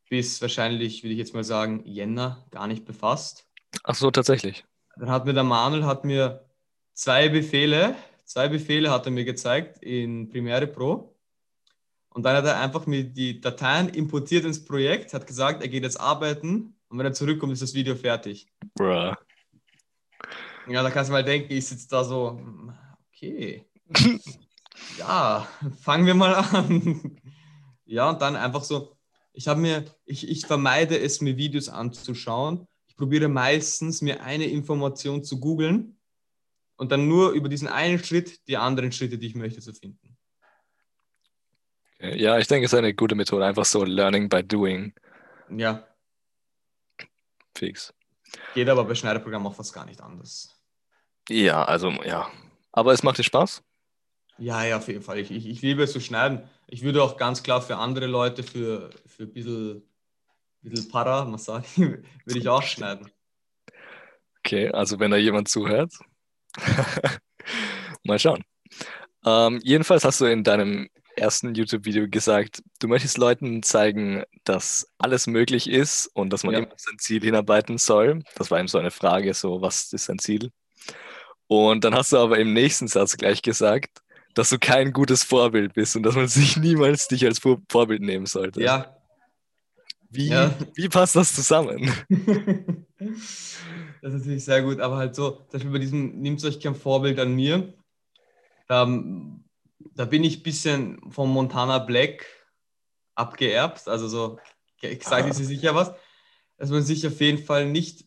bis 0.09 0.41
wahrscheinlich, 0.41 1.03
würde 1.03 1.13
ich 1.13 1.19
jetzt 1.19 1.33
mal 1.33 1.43
sagen, 1.43 1.83
Jänner 1.85 2.45
gar 2.51 2.67
nicht 2.67 2.85
befasst. 2.85 3.47
Ach 3.83 3.95
so, 3.95 4.11
tatsächlich. 4.11 4.65
Dann 4.97 5.09
hat 5.09 5.25
mir 5.25 5.33
der 5.33 5.43
Manuel 5.43 5.85
hat 5.85 6.05
mir 6.05 6.45
zwei 6.93 7.29
Befehle, 7.29 7.95
zwei 8.25 8.47
Befehle 8.47 8.91
hat 8.91 9.05
er 9.05 9.11
mir 9.11 9.25
gezeigt 9.25 9.77
in 9.83 10.29
Premiere 10.29 10.67
Pro. 10.67 11.16
Und 12.17 12.23
dann 12.23 12.35
hat 12.35 12.45
er 12.45 12.59
einfach 12.59 12.87
mir 12.87 13.03
die 13.03 13.39
Dateien 13.39 13.89
importiert 13.89 14.43
ins 14.43 14.65
Projekt, 14.65 15.13
hat 15.13 15.27
gesagt, 15.27 15.61
er 15.61 15.67
geht 15.67 15.83
jetzt 15.83 16.01
arbeiten 16.01 16.73
und 16.89 16.97
wenn 16.97 17.05
er 17.05 17.13
zurückkommt, 17.13 17.53
ist 17.53 17.61
das 17.61 17.75
Video 17.75 17.95
fertig. 17.95 18.47
Bruh. 18.73 19.13
Ja, 20.67 20.81
da 20.81 20.89
kannst 20.89 21.09
du 21.09 21.13
mal 21.13 21.23
denken, 21.23 21.53
ich 21.53 21.67
sitze 21.67 21.87
da 21.87 22.03
so, 22.03 22.41
okay. 23.13 23.67
ja, 24.97 25.47
fangen 25.79 26.07
wir 26.07 26.15
mal 26.15 26.33
an. 26.33 27.19
ja, 27.85 28.09
und 28.09 28.19
dann 28.19 28.35
einfach 28.35 28.63
so, 28.63 28.97
ich 29.31 29.47
habe 29.47 29.61
mir, 29.61 29.85
ich, 30.05 30.27
ich 30.27 30.43
vermeide 30.47 30.99
es, 30.99 31.21
mir 31.21 31.37
Videos 31.37 31.69
anzuschauen. 31.69 32.65
Ich 32.87 32.95
probiere 32.95 33.27
meistens, 33.27 34.01
mir 34.01 34.23
eine 34.23 34.45
Information 34.45 35.23
zu 35.23 35.39
googeln 35.39 35.99
und 36.77 36.91
dann 36.91 37.07
nur 37.07 37.33
über 37.33 37.47
diesen 37.47 37.67
einen 37.67 38.03
Schritt 38.03 38.47
die 38.47 38.57
anderen 38.57 38.91
Schritte, 38.91 39.19
die 39.19 39.27
ich 39.27 39.35
möchte, 39.35 39.61
zu 39.61 39.71
finden. 39.71 40.06
Ja, 41.99 42.37
ich 42.37 42.47
denke, 42.47 42.65
es 42.65 42.73
ist 42.73 42.77
eine 42.77 42.93
gute 42.93 43.15
Methode, 43.15 43.45
einfach 43.45 43.65
so 43.65 43.83
Learning 43.83 44.29
by 44.29 44.43
Doing. 44.43 44.93
Ja. 45.49 45.87
Fix. 47.55 47.93
Geht 48.53 48.69
aber 48.69 48.83
bei 48.83 48.93
Schneiderprogrammen 48.93 49.47
auch 49.47 49.55
fast 49.55 49.73
gar 49.73 49.85
nicht 49.85 50.01
anders. 50.01 50.55
Ja, 51.29 51.63
also 51.63 51.89
ja. 52.03 52.29
Aber 52.71 52.93
es 52.93 53.01
macht 53.01 53.17
dir 53.17 53.23
Spaß? 53.23 53.63
Ja, 54.37 54.63
ja, 54.63 54.77
auf 54.77 54.87
jeden 54.87 55.01
Fall. 55.01 55.17
Ich, 55.17 55.31
ich, 55.31 55.47
ich 55.47 55.61
liebe 55.61 55.83
es 55.83 55.91
zu 55.91 55.99
schneiden. 55.99 56.47
Ich 56.67 56.83
würde 56.83 57.01
auch 57.01 57.17
ganz 57.17 57.41
klar 57.41 57.61
für 57.61 57.77
andere 57.77 58.05
Leute, 58.05 58.43
für, 58.43 58.91
für 59.07 59.23
ein 59.23 59.33
bisschen, 59.33 59.81
bisschen 60.61 60.89
Para, 60.89 61.25
Massage, 61.25 61.77
würde 62.25 62.39
ich 62.39 62.47
auch 62.47 62.61
schneiden. 62.61 63.09
Okay, 64.39 64.69
also 64.69 64.99
wenn 64.99 65.11
da 65.11 65.17
jemand 65.17 65.47
zuhört, 65.47 65.91
mal 68.03 68.19
schauen. 68.19 68.43
Ähm, 69.25 69.59
jedenfalls 69.63 70.05
hast 70.05 70.21
du 70.21 70.25
in 70.25 70.43
deinem 70.43 70.89
ersten 71.17 71.55
YouTube-Video 71.55 72.07
gesagt, 72.09 72.63
du 72.79 72.87
möchtest 72.87 73.17
Leuten 73.17 73.63
zeigen, 73.63 74.23
dass 74.43 74.87
alles 74.97 75.27
möglich 75.27 75.69
ist 75.69 76.07
und 76.13 76.31
dass 76.31 76.43
man 76.43 76.53
Ja. 76.53 76.59
immer 76.59 76.67
auf 76.73 76.79
sein 76.79 76.97
Ziel 76.99 77.21
hinarbeiten 77.21 77.77
soll. 77.77 78.23
Das 78.35 78.51
war 78.51 78.59
eben 78.59 78.67
so 78.67 78.77
eine 78.77 78.91
Frage, 78.91 79.33
so 79.33 79.61
was 79.61 79.91
ist 79.93 80.09
dein 80.09 80.19
Ziel? 80.19 80.51
Und 81.47 81.83
dann 81.83 81.95
hast 81.95 82.11
du 82.13 82.17
aber 82.17 82.39
im 82.39 82.53
nächsten 82.53 82.87
Satz 82.87 83.17
gleich 83.17 83.41
gesagt, 83.41 84.01
dass 84.33 84.49
du 84.49 84.59
kein 84.59 84.91
gutes 84.91 85.23
Vorbild 85.23 85.73
bist 85.73 85.95
und 85.95 86.03
dass 86.03 86.15
man 86.15 86.27
sich 86.29 86.57
niemals 86.57 87.07
dich 87.07 87.25
als 87.25 87.39
Vor 87.39 87.61
Vorbild 87.69 88.01
nehmen 88.01 88.25
sollte. 88.25 88.61
Ja, 88.61 88.93
Wie, 90.09 90.29
Ja. 90.29 90.51
wie 90.75 90.89
passt 90.89 91.15
das 91.15 91.33
zusammen? 91.33 91.91
das 94.01 94.13
ist 94.13 94.19
natürlich 94.19 94.45
sehr 94.45 94.61
gut, 94.61 94.79
aber 94.79 94.97
halt 94.97 95.15
so, 95.15 95.31
zum 95.31 95.47
Beispiel 95.51 95.71
bei 95.71 95.79
diesem, 95.79 96.19
nehmt 96.19 96.43
euch 96.43 96.59
kein 96.59 96.75
Vorbild 96.75 97.19
an 97.19 97.33
mir, 97.35 97.73
da, 98.67 98.85
da 99.79 100.05
bin 100.05 100.23
ich 100.23 100.39
ein 100.39 100.43
bisschen 100.43 101.11
von 101.11 101.29
Montana 101.29 101.79
Black 101.79 102.25
abgeerbt, 103.15 103.87
also 103.87 104.07
so, 104.07 104.39
ich 104.81 105.03
sage 105.03 105.31
dir 105.31 105.33
sicher 105.33 105.75
was, 105.75 105.91
dass 106.57 106.69
man 106.69 106.83
sich 106.83 107.05
auf 107.05 107.19
jeden 107.19 107.43
Fall 107.43 107.67
nicht 107.67 108.05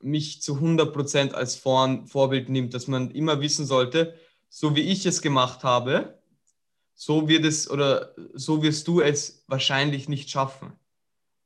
mich 0.00 0.42
zu 0.42 0.56
100% 0.56 1.32
als 1.32 1.56
Vor 1.56 2.06
Vorbild 2.06 2.48
nimmt, 2.48 2.74
dass 2.74 2.86
man 2.86 3.10
immer 3.10 3.40
wissen 3.40 3.66
sollte, 3.66 4.18
so 4.48 4.76
wie 4.76 4.82
ich 4.82 5.06
es 5.06 5.22
gemacht 5.22 5.64
habe, 5.64 6.18
so 6.94 7.28
wird 7.28 7.44
es 7.44 7.68
oder 7.68 8.14
so 8.34 8.62
wirst 8.62 8.86
du 8.86 9.00
es 9.00 9.44
wahrscheinlich 9.48 10.08
nicht 10.08 10.30
schaffen. 10.30 10.72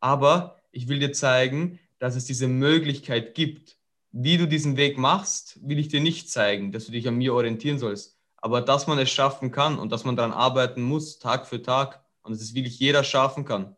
Aber 0.01 0.61
ich 0.73 0.89
will 0.89 0.99
dir 0.99 1.13
zeigen, 1.13 1.79
dass 1.99 2.17
es 2.17 2.27
diese 2.27 2.49
Möglichkeit 2.49 3.35
gibt. 3.35 3.79
Wie 4.11 4.37
du 4.37 4.47
diesen 4.47 4.77
Weg 4.77 4.99
machst, 4.99 5.59
will 5.63 5.79
ich 5.79 5.89
dir 5.89 6.01
nicht 6.01 6.31
zeigen, 6.31 6.73
dass 6.73 6.87
du 6.87 6.93
dich 6.93 7.09
an 7.09 7.17
mir 7.17 7.35
orientieren 7.35 7.79
sollst. 7.79 8.18
Aber 8.41 8.61
dass 8.61 8.87
man 8.87 8.99
es 8.99 9.11
schaffen 9.11 9.51
kann 9.51 9.79
und 9.79 9.91
dass 9.91 10.05
man 10.05 10.17
daran 10.17 10.33
arbeiten 10.33 10.83
muss, 10.83 11.19
Tag 11.19 11.47
für 11.47 11.61
Tag, 11.63 12.05
und 12.23 12.33
dass 12.33 12.43
es 12.43 12.55
wirklich 12.55 12.79
jeder 12.79 13.05
schaffen 13.05 13.45
kann, 13.45 13.77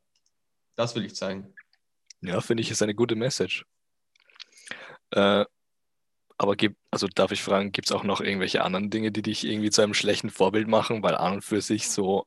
das 0.75 0.95
will 0.95 1.05
ich 1.05 1.15
zeigen. 1.15 1.55
Ja, 2.21 2.41
finde 2.41 2.63
ich, 2.63 2.71
ist 2.71 2.83
eine 2.83 2.95
gute 2.95 3.15
Message. 3.15 3.65
Äh, 5.11 5.45
aber 6.37 6.57
gibt, 6.57 6.77
also 6.91 7.07
darf 7.07 7.33
ich 7.33 7.43
fragen, 7.43 7.71
gibt 7.73 7.89
es 7.89 7.93
auch 7.93 8.03
noch 8.03 8.21
irgendwelche 8.21 8.63
anderen 8.63 8.91
Dinge, 8.91 9.13
die 9.13 9.23
dich 9.23 9.45
irgendwie 9.45 9.71
zu 9.71 9.83
einem 9.83 9.95
schlechten 9.95 10.31
Vorbild 10.31 10.69
machen? 10.69 11.03
Weil 11.03 11.15
an 11.15 11.35
und 11.35 11.45
für 11.45 11.61
sich 11.61 11.89
so 11.89 12.27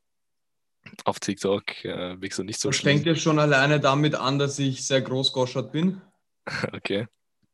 auf 1.06 1.20
TikTok 1.20 1.86
äh, 1.86 2.22
wirkst 2.22 2.40
du 2.40 2.44
nicht 2.44 2.60
so 2.60 2.70
Das 2.70 2.78
schlimm. 2.78 2.96
fängt 2.98 3.06
ja 3.08 3.16
schon 3.16 3.40
alleine 3.40 3.80
damit 3.80 4.16
an, 4.16 4.40
dass 4.40 4.60
ich 4.60 4.86
sehr 4.86 5.02
großgoschert 5.02 5.72
bin. 5.72 6.02
Okay. 6.74 7.08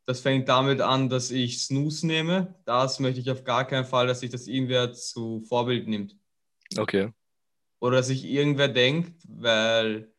Das 0.10 0.22
fängt 0.22 0.50
damit 0.50 0.82
an, 0.82 1.08
dass 1.08 1.30
ich 1.30 1.62
Snooze 1.62 2.08
nehme. 2.08 2.56
Das 2.66 3.00
möchte 3.00 3.20
ich 3.20 3.30
auf 3.30 3.44
gar 3.44 3.63
keinen 3.68 3.86
Fall, 3.86 4.08
dass 4.08 4.22
sich 4.22 4.32
das 4.32 4.48
irgendwer 4.48 4.92
zu 4.92 5.42
Vorbild 5.42 5.88
nimmt. 5.88 6.18
Okay. 6.75 7.13
Oder 7.80 7.98
dass 7.98 8.08
sich 8.08 8.25
irgendwer 8.25 8.70
denkt, 8.70 9.22
weil 9.28 10.12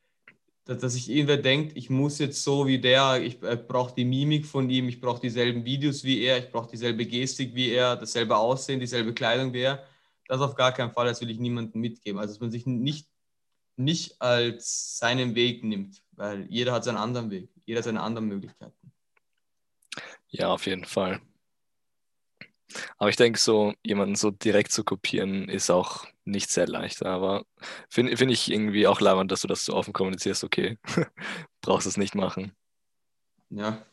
dass, 0.65 0.93
sich 0.93 1.11
irgendwer 1.11 1.39
denkt, 1.39 1.77
ich 1.77 1.91
muss 1.91 2.21
jetzt 2.21 2.45
so 2.45 2.69
wie 2.69 2.79
der, 2.79 3.21
ich 3.21 3.43
äh, 3.43 3.57
brauche 3.57 3.93
die 3.93 4.05
Mimik 4.05 4.47
von 4.47 4.71
ihm, 4.71 4.89
ich 4.89 5.01
brauche 5.01 5.21
dieselben 5.21 5.65
Videos 5.65 6.05
wie 6.05 6.23
er, 6.23 6.39
ich 6.39 6.53
brauche 6.53 6.71
dieselbe 6.71 7.05
Gestik 7.05 7.57
wie 7.57 7.71
er, 7.73 7.97
dasselbe 7.97 8.37
Aussehen, 8.37 8.79
dieselbe 8.79 9.13
Kleidung 9.13 9.53
wie 9.53 9.63
er. 9.63 9.83
Das 10.29 10.41
auf 10.41 10.55
gar 10.55 10.71
keinen 10.71 10.93
Fall, 10.93 11.07
das 11.07 11.21
will 11.21 11.31
ich 11.31 11.41
niemandem 11.41 11.81
mitgeben. 11.81 12.21
Also 12.21 12.35
dass 12.35 12.41
man 12.41 12.53
sich 12.53 12.65
nicht, 12.65 13.09
nicht 13.75 14.23
als 14.23 14.99
seinen 14.99 15.35
Weg 15.35 15.65
nimmt, 15.65 16.01
weil 16.13 16.47
jeder 16.49 16.75
hat 16.75 16.85
seinen 16.85 16.99
anderen 16.99 17.33
Weg, 17.33 17.51
jeder 17.67 17.79
hat 17.79 17.87
seine 17.87 18.03
anderen 18.03 18.29
Möglichkeiten. 18.29 18.93
Ja, 20.31 20.49
auf 20.49 20.67
jeden 20.67 20.85
Fall. 20.85 21.21
Aber 22.99 23.11
ich 23.11 23.17
denke, 23.17 23.39
so 23.39 23.75
jemanden 23.83 24.15
so 24.15 24.31
direkt 24.31 24.73
zu 24.73 24.85
kopieren, 24.85 25.49
ist 25.49 25.71
auch 25.71 26.07
nicht 26.25 26.51
sehr 26.51 26.69
leicht. 26.69 27.05
Aber 27.05 27.45
finde 27.89 28.17
find 28.17 28.31
ich 28.31 28.51
irgendwie 28.51 28.87
auch 28.87 29.01
leibend, 29.01 29.33
dass 29.33 29.41
du 29.41 29.49
das 29.49 29.65
so 29.65 29.75
offen 29.75 29.93
kommunizierst, 29.93 30.45
okay, 30.45 30.79
brauchst 31.61 31.87
es 31.87 31.97
nicht 31.97 32.15
machen. 32.15 32.53
Ja, 33.51 33.85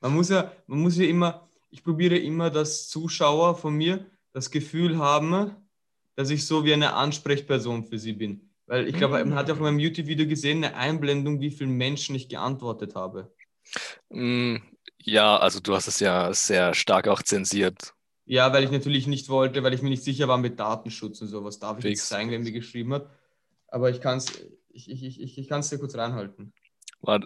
man 0.00 0.14
muss 0.14 0.30
ja, 0.30 0.52
man 0.66 0.80
muss 0.80 0.96
ja 0.96 1.04
immer, 1.04 1.48
ich 1.70 1.84
probiere 1.84 2.16
immer, 2.16 2.50
dass 2.50 2.88
Zuschauer 2.88 3.56
von 3.56 3.74
mir 3.74 4.06
das 4.32 4.50
Gefühl 4.50 4.96
haben, 4.96 5.54
dass 6.16 6.30
ich 6.30 6.46
so 6.46 6.64
wie 6.64 6.72
eine 6.72 6.94
Ansprechperson 6.94 7.84
für 7.84 7.98
sie 7.98 8.14
bin. 8.14 8.50
Weil 8.66 8.88
ich 8.88 8.94
glaube, 8.94 9.22
man 9.24 9.34
hat 9.34 9.48
ja 9.48 9.54
auf 9.54 9.60
meinem 9.60 9.78
YouTube-Video 9.78 10.26
gesehen, 10.26 10.64
eine 10.64 10.74
Einblendung, 10.76 11.40
wie 11.40 11.50
vielen 11.50 11.76
Menschen 11.76 12.14
ich 12.14 12.28
geantwortet 12.28 12.94
habe. 12.94 13.34
Ja, 15.04 15.36
also 15.36 15.60
du 15.60 15.74
hast 15.74 15.88
es 15.88 16.00
ja 16.00 16.32
sehr 16.32 16.74
stark 16.74 17.08
auch 17.08 17.22
zensiert. 17.22 17.94
Ja, 18.24 18.52
weil 18.52 18.64
ich 18.64 18.70
natürlich 18.70 19.06
nicht 19.06 19.28
wollte, 19.28 19.62
weil 19.62 19.74
ich 19.74 19.82
mir 19.82 19.90
nicht 19.90 20.04
sicher 20.04 20.28
war 20.28 20.38
mit 20.38 20.58
Datenschutz 20.58 21.20
und 21.20 21.28
sowas. 21.28 21.58
Darf 21.58 21.78
ich 21.78 21.82
Fix. 21.82 22.00
jetzt 22.00 22.08
zeigen, 22.08 22.30
wer 22.30 22.38
mir 22.38 22.52
geschrieben 22.52 22.94
hat? 22.94 23.10
Aber 23.68 23.90
ich 23.90 24.00
kann 24.00 24.18
es 24.18 24.26
ich, 24.70 24.90
ich, 24.90 25.20
ich, 25.20 25.38
ich 25.38 25.48
kann's 25.48 25.70
dir 25.70 25.78
kurz 25.78 25.94
reinhalten. 25.96 26.52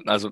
Also, 0.07 0.31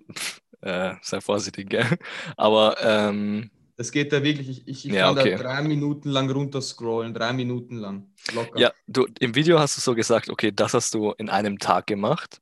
äh, 0.62 0.94
sei 1.02 1.20
vorsichtig, 1.20 1.68
gell? 1.70 1.86
Aber 2.36 2.76
ähm, 2.82 3.50
Das 3.76 3.90
geht 3.90 4.12
da 4.12 4.22
wirklich, 4.22 4.48
ich, 4.48 4.68
ich, 4.68 4.86
ich 4.86 4.92
Ja, 4.92 5.12
kann 5.12 5.18
okay. 5.18 5.36
da 5.36 5.42
drei 5.42 5.62
Minuten 5.62 6.08
lang 6.08 6.30
runterscrollen, 6.30 7.12
drei 7.12 7.32
Minuten 7.32 7.76
lang. 7.76 8.12
Locker. 8.32 8.60
ja, 8.60 8.72
du, 8.86 9.06
im 9.18 9.34
Video 9.34 9.58
hast 9.58 9.76
du 9.76 9.80
so 9.80 9.94
gesagt, 9.94 10.28
okay, 10.30 10.52
das 10.52 10.74
hast 10.74 10.94
du 10.94 11.12
in 11.12 11.28
einem 11.28 11.58
Tag 11.58 11.86
gemacht. 11.86 12.40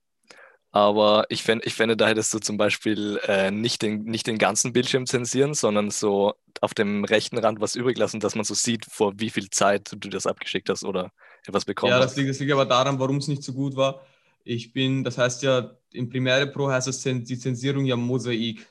Aber 0.72 1.26
ich, 1.28 1.42
fänd, 1.42 1.66
ich 1.66 1.74
fände, 1.74 1.96
da 1.96 2.08
hättest 2.08 2.32
du 2.32 2.38
zum 2.38 2.56
Beispiel 2.56 3.20
äh, 3.24 3.50
nicht, 3.50 3.82
den, 3.82 4.04
nicht 4.04 4.26
den 4.26 4.38
ganzen 4.38 4.72
Bildschirm 4.72 5.06
zensieren, 5.06 5.54
sondern 5.54 5.90
so 5.90 6.34
auf 6.62 6.72
dem 6.74 7.04
rechten 7.04 7.36
Rand 7.38 7.60
was 7.60 7.74
übrig 7.76 7.98
lassen, 7.98 8.20
dass 8.20 8.34
man 8.34 8.44
so 8.44 8.54
sieht, 8.54 8.86
vor 8.86 9.12
wie 9.18 9.30
viel 9.30 9.50
Zeit 9.50 9.92
du 9.98 10.08
das 10.08 10.26
abgeschickt 10.26 10.70
hast 10.70 10.84
oder 10.84 11.12
etwas 11.46 11.64
bekommen 11.66 11.90
Ja, 11.90 11.98
das 12.00 12.12
hast. 12.12 12.16
liegt, 12.16 12.30
das 12.30 12.38
liegt 12.40 12.52
aber 12.52 12.64
daran, 12.66 12.98
warum 12.98 13.16
es 13.18 13.28
nicht 13.28 13.42
so 13.42 13.52
gut 13.52 13.76
war. 13.76 14.00
Ich 14.44 14.72
bin, 14.72 15.04
das 15.04 15.18
heißt 15.18 15.42
ja, 15.42 15.76
im 15.92 16.08
Premiere 16.08 16.46
Pro 16.46 16.68
heißt 16.70 16.86
das 16.88 17.00
Zen- 17.02 17.24
die 17.24 17.38
Zensierung 17.38 17.84
ja 17.84 17.96
Mosaik. 17.96 18.66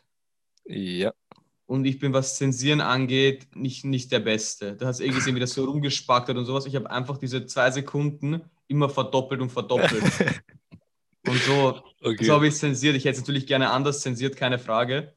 Ja, 0.65 1.13
Und 1.65 1.86
ich 1.86 2.00
bin, 2.00 2.13
was 2.13 2.36
Zensieren 2.36 2.81
angeht, 2.81 3.55
nicht, 3.55 3.86
nicht 3.86 4.12
der 4.12 4.20
Beste. 4.20 4.75
Da 4.75 4.88
hast 4.88 5.00
du 5.00 5.05
eh 5.05 5.12
gesehen, 5.12 5.36
wie 5.36 5.39
das 5.39 5.53
so 5.53 5.63
rumgespackt 5.65 6.27
hat 6.29 6.36
und 6.36 6.46
sowas. 6.46 6.65
Ich 6.65 6.75
habe 6.75 6.89
einfach 6.91 7.17
diese 7.17 7.46
zwei 7.46 7.72
Sekunden 7.72 8.41
immer 8.67 8.89
verdoppelt 8.89 9.41
und 9.41 9.51
verdoppelt. 9.51 10.03
und 11.28 11.38
so, 11.42 11.82
okay. 12.01 12.24
so 12.24 12.34
habe 12.34 12.48
ich 12.48 12.54
es 12.54 12.60
zensiert. 12.60 12.96
Ich 12.96 13.06
hätte 13.06 13.13
es 13.13 13.22
natürlich 13.22 13.48
gerne 13.48 13.70
anders 13.70 14.01
zensiert, 14.01 14.36
keine 14.36 14.60
Frage. 14.60 15.13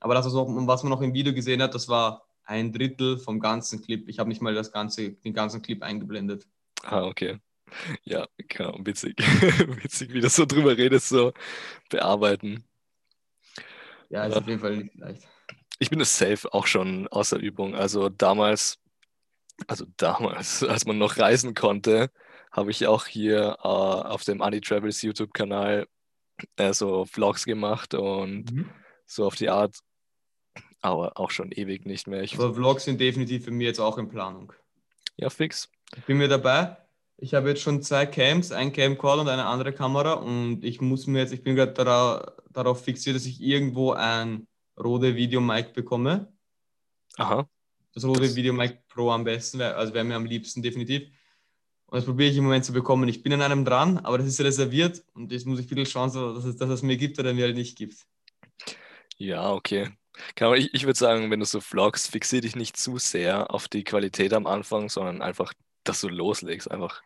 Aber 0.00 0.14
das, 0.14 0.26
was, 0.26 0.82
man 0.82 0.90
noch 0.90 1.00
im 1.00 1.14
Video 1.14 1.32
gesehen 1.32 1.62
hat, 1.62 1.74
das 1.74 1.88
war 1.88 2.26
ein 2.44 2.72
Drittel 2.72 3.18
vom 3.18 3.40
ganzen 3.40 3.82
Clip. 3.82 4.08
Ich 4.08 4.18
habe 4.18 4.28
nicht 4.28 4.42
mal 4.42 4.54
das 4.54 4.70
ganze, 4.70 5.12
den 5.12 5.32
ganzen 5.32 5.62
Clip 5.62 5.82
eingeblendet. 5.82 6.46
Ah, 6.82 7.04
okay. 7.04 7.38
Ja, 8.04 8.26
genau, 8.36 8.76
witzig. 8.80 9.16
witzig, 9.82 10.12
wie 10.12 10.20
du 10.20 10.28
so 10.28 10.44
drüber 10.44 10.76
redest, 10.76 11.08
so 11.08 11.32
bearbeiten. 11.88 12.64
Ja, 14.10 14.24
ist 14.24 14.34
Ja. 14.34 14.40
auf 14.40 14.46
jeden 14.46 14.60
Fall 14.60 14.76
nicht 14.76 14.94
leicht. 14.96 15.22
Ich 15.78 15.90
bin 15.90 16.00
es 16.00 16.16
safe 16.16 16.52
auch 16.52 16.66
schon 16.66 17.08
außer 17.08 17.38
Übung. 17.38 17.74
Also 17.74 18.08
damals, 18.08 18.78
also 19.66 19.86
damals, 19.96 20.62
als 20.64 20.86
man 20.86 20.98
noch 20.98 21.18
reisen 21.18 21.54
konnte, 21.54 22.10
habe 22.56 22.70
ich 22.70 22.86
auch 22.86 23.06
hier 23.06 23.56
äh, 23.62 23.66
auf 23.66 24.24
dem 24.24 24.40
Annie 24.40 24.60
Travels 24.60 25.02
YouTube-Kanal 25.02 25.86
äh, 26.56 26.72
so 26.72 27.04
Vlogs 27.04 27.44
gemacht 27.44 27.94
und 27.94 28.66
so 29.06 29.26
auf 29.26 29.34
die 29.34 29.50
Art. 29.50 29.76
Aber 30.80 31.18
auch 31.18 31.30
schon 31.30 31.50
ewig 31.50 31.86
nicht 31.86 32.06
mehr. 32.06 32.22
Ich, 32.22 32.34
Aber 32.34 32.54
Vlogs 32.54 32.84
sind 32.84 33.00
definitiv 33.00 33.44
für 33.44 33.50
mich 33.50 33.66
jetzt 33.66 33.80
auch 33.80 33.98
in 33.98 34.08
Planung. 34.08 34.52
ja, 35.16 35.30
fix. 35.30 35.68
Ich 35.96 36.04
bin 36.04 36.18
mir 36.18 36.28
dabei. 36.28 36.76
Ich 37.16 37.32
habe 37.34 37.48
jetzt 37.50 37.62
schon 37.62 37.80
zwei 37.82 38.06
Cams, 38.06 38.52
ein 38.52 38.72
Camcorder 38.72 39.22
und 39.22 39.28
eine 39.28 39.46
andere 39.46 39.72
Kamera 39.72 40.14
und 40.14 40.64
ich 40.64 40.80
muss 40.80 41.06
mir 41.06 41.20
jetzt, 41.20 41.32
ich 41.32 41.42
bin 41.42 41.54
gerade 41.54 41.72
dara 41.72 42.32
darauf 42.50 42.84
fixiert, 42.84 43.16
dass 43.16 43.24
ich 43.26 43.40
irgendwo 43.40 43.92
ein 43.92 44.46
Rode 44.78 45.14
Video 45.16 45.40
Mic 45.40 45.72
bekomme. 45.72 46.32
Aha. 47.16 47.48
Das 47.94 48.04
Rode 48.04 48.20
Das- 48.22 48.34
Videomic 48.36 48.86
Pro 48.88 49.10
am 49.10 49.24
besten, 49.24 49.60
also 49.62 49.94
wäre 49.94 50.04
mir 50.04 50.16
am 50.16 50.24
liebsten 50.26 50.62
definitiv. 50.62 51.08
Und 51.86 51.96
das 51.96 52.04
probiere 52.04 52.30
ich 52.30 52.36
im 52.36 52.44
Moment 52.44 52.64
zu 52.64 52.72
bekommen. 52.72 53.08
Ich 53.08 53.22
bin 53.22 53.32
an 53.32 53.42
einem 53.42 53.64
dran, 53.64 53.98
aber 53.98 54.18
das 54.18 54.26
ist 54.26 54.40
reserviert 54.40 55.04
und 55.14 55.30
jetzt 55.32 55.46
muss 55.46 55.60
ich 55.60 55.66
viel 55.66 55.84
Chance, 55.84 56.34
dass 56.34 56.44
es, 56.44 56.56
dass 56.56 56.70
es 56.70 56.82
mir 56.82 56.96
gibt 56.96 57.18
oder 57.18 57.34
mir 57.34 57.44
halt 57.44 57.56
nicht 57.56 57.76
gibt. 57.76 58.06
Ja, 59.16 59.52
okay. 59.52 59.90
Ich 60.56 60.74
ich 60.74 60.86
würde 60.86 60.98
sagen, 60.98 61.30
wenn 61.30 61.40
du 61.40 61.46
so 61.46 61.60
vloggst, 61.60 62.10
fixier 62.10 62.40
dich 62.40 62.56
nicht 62.56 62.76
zu 62.76 62.98
sehr 62.98 63.52
auf 63.52 63.68
die 63.68 63.84
Qualität 63.84 64.32
am 64.32 64.46
Anfang, 64.46 64.88
sondern 64.88 65.22
einfach, 65.22 65.52
dass 65.82 66.00
du 66.00 66.08
loslegst. 66.08 66.70
Einfach. 66.70 67.02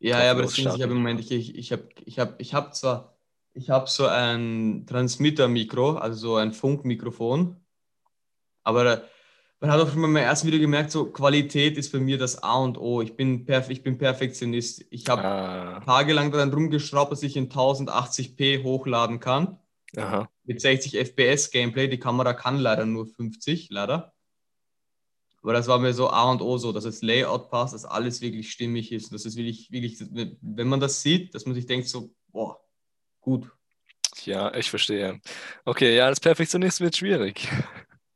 Ja, 0.00 0.22
ja, 0.22 0.30
aber 0.32 0.42
das 0.42 0.54
Ding 0.54 0.66
ist, 0.66 0.76
ich 0.76 0.82
habe 0.82 0.92
im 0.92 0.98
Moment, 0.98 1.20
ich, 1.20 1.30
ich, 1.30 1.54
ich 1.54 1.72
habe 1.72 1.88
ich 2.04 2.18
hab, 2.18 2.40
ich 2.40 2.54
hab 2.54 2.74
zwar, 2.74 3.16
ich 3.54 3.70
habe 3.70 3.88
so 3.88 4.06
ein 4.06 4.84
Transmitter-Mikro, 4.86 5.96
also 5.96 6.18
so 6.18 6.36
ein 6.36 6.52
Funkmikrofon, 6.52 7.56
aber 8.62 9.04
man 9.64 9.72
hat 9.72 9.80
auch 9.80 9.90
schon 9.90 10.00
mal 10.02 10.08
im 10.08 10.16
ersten 10.16 10.46
Video 10.46 10.60
gemerkt, 10.60 10.90
so 10.90 11.06
Qualität 11.06 11.78
ist 11.78 11.90
bei 11.90 11.98
mir 11.98 12.18
das 12.18 12.42
A 12.42 12.56
und 12.56 12.76
O. 12.76 13.00
Ich 13.00 13.16
bin, 13.16 13.46
perf 13.46 13.70
ich 13.70 13.82
bin 13.82 13.96
Perfektionist. 13.96 14.84
Ich 14.90 15.08
habe 15.08 15.22
Ah, 15.24 15.80
tagelang 15.80 16.30
daran 16.30 16.52
rumgeschraubt, 16.52 17.12
dass 17.12 17.22
ich 17.22 17.34
in 17.36 17.48
1080p 17.48 18.62
hochladen 18.62 19.20
kann. 19.20 19.58
aha. 19.96 20.28
Mit 20.44 20.60
60 20.60 20.98
FPS 20.98 21.50
Gameplay. 21.50 21.88
Die 21.88 21.98
Kamera 21.98 22.34
kann 22.34 22.58
leider 22.58 22.84
nur 22.84 23.06
50, 23.06 23.70
leider. 23.70 24.12
Aber 25.42 25.54
das 25.54 25.66
war 25.66 25.78
mir 25.78 25.94
so 25.94 26.10
A 26.10 26.30
und 26.30 26.42
O 26.42 26.58
so, 26.58 26.72
dass 26.72 26.84
das 26.84 27.00
Layout 27.00 27.50
passt, 27.50 27.72
dass 27.72 27.86
alles 27.86 28.20
wirklich 28.20 28.50
stimmig 28.50 28.92
ist. 28.92 29.12
Dass 29.14 29.24
es 29.24 29.34
wirklich, 29.36 29.70
wirklich, 29.72 29.98
wenn 30.42 30.68
man 30.68 30.80
das 30.80 31.00
sieht, 31.00 31.34
dass 31.34 31.46
man 31.46 31.54
sich 31.54 31.64
denkt 31.64 31.88
so, 31.88 32.10
boah, 32.28 32.60
gut. 33.20 33.50
Ja, 34.24 34.54
ich 34.54 34.68
verstehe. 34.68 35.20
Okay, 35.64 35.96
ja, 35.96 36.06
als 36.06 36.20
Perfektionist 36.20 36.80
wird 36.80 36.96
schwierig. 36.96 37.48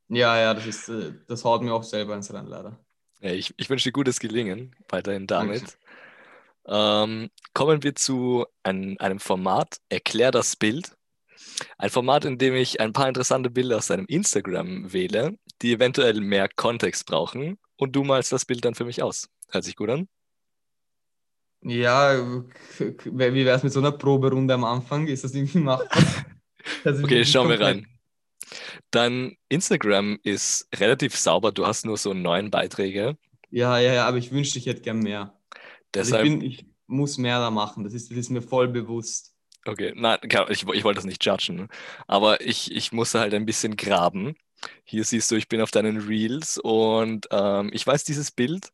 Ja, 0.09 0.38
ja, 0.38 0.55
das 0.55 0.67
ist, 0.67 0.88
äh, 0.88 1.12
das 1.27 1.45
haut 1.45 1.62
mir 1.62 1.73
auch 1.75 1.83
selber 1.83 2.15
ins 2.15 2.33
Rennen, 2.33 2.49
leider. 2.49 2.79
Ja, 3.21 3.33
ich, 3.33 3.53
ich 3.57 3.69
wünsche 3.69 3.88
dir 3.88 3.93
gutes 3.93 4.21
Gelingen 4.21 4.75
weiterhin 4.88 5.27
damit. 5.27 5.77
Ähm, 6.67 7.31
kommen 7.55 7.83
wir 7.83 7.95
zu 7.95 8.47
ein, 8.62 8.99
einem 9.00 9.21
Format, 9.21 9.79
Erklär 9.88 10.31
das 10.31 10.57
Bild. 10.57 10.97
Ein 11.79 11.91
Format, 11.91 12.25
in 12.25 12.38
dem 12.38 12.55
ich 12.55 12.81
ein 12.81 12.93
paar 12.93 13.09
interessante 13.09 13.50
Bilder 13.50 13.79
aus 13.79 13.88
deinem 13.88 14.07
Instagram 14.07 14.93
wähle, 14.93 15.38
die 15.62 15.73
eventuell 15.73 16.21
mehr 16.21 16.49
Kontext 16.49 17.07
brauchen 17.07 17.59
und 17.77 17.97
du 17.97 18.05
malst 18.05 18.33
das 18.33 18.45
Bild 18.45 18.65
dann 18.65 18.75
für 18.75 18.85
mich 18.85 19.03
aus. 19.03 19.29
Hört 19.50 19.65
sich 19.65 19.77
gut 19.77 19.91
an? 19.91 20.09
Ja, 21.62 22.17
wie 22.79 23.45
wäre 23.45 23.57
es 23.57 23.62
mit 23.65 23.73
so 23.73 23.81
einer 23.81 23.93
Proberunde 23.93 24.55
am 24.55 24.65
Anfang? 24.65 25.07
Ist 25.07 25.25
das 25.25 25.35
irgendwie 25.35 25.59
machbar? 25.59 26.03
Okay, 26.85 27.25
schauen 27.25 27.49
wir 27.49 27.61
rein. 27.61 27.87
Dein 28.90 29.37
Instagram 29.49 30.19
ist 30.23 30.69
relativ 30.75 31.17
sauber, 31.17 31.52
du 31.52 31.67
hast 31.67 31.85
nur 31.87 31.97
so 31.99 32.14
neun 32.14 32.50
Beiträge. 32.50 33.17
Ja, 33.50 33.78
ja, 33.78 33.95
ja, 33.95 34.07
aber 34.09 34.19
ich 34.19 34.31
wünschte, 34.33 34.59
ich 34.59 34.67
hätte 34.67 34.83
gern 34.83 35.00
mehr. 35.02 35.38
Also 35.97 36.11
ich, 36.12 36.21
Deshalb, 36.21 36.23
bin, 36.23 36.40
ich 36.43 36.67
muss 36.87 37.19
mehr 37.19 37.38
da 37.40 37.50
machen, 37.50 37.85
das 37.85 37.95
ist, 37.95 38.11
das 38.11 38.19
ist 38.19 38.31
mir 38.31 38.43
voll 38.43 38.69
bewusst. 38.69 39.35
okay, 39.67 39.93
nein, 39.97 40.19
ich, 40.49 40.67
ich 40.69 40.85
wollte 40.85 40.97
das 40.99 41.05
nicht 41.05 41.25
judgen, 41.25 41.57
ne? 41.57 41.69
aber 42.07 42.40
ich, 42.40 42.73
ich 42.75 42.93
musste 42.93 43.21
halt 43.21 43.35
ein 43.35 43.47
bisschen 43.47 43.76
graben. 43.76 44.37
Hier 44.85 45.05
siehst 45.05 45.31
du, 45.31 45.37
ich 45.37 45.49
bin 45.49 45.61
auf 45.61 45.71
deinen 45.71 45.99
Reels 45.99 46.59
und 46.59 47.28
ähm, 47.31 47.71
ich 47.73 47.87
weiß, 47.87 48.02
dieses 48.05 48.31
Bild 48.33 48.73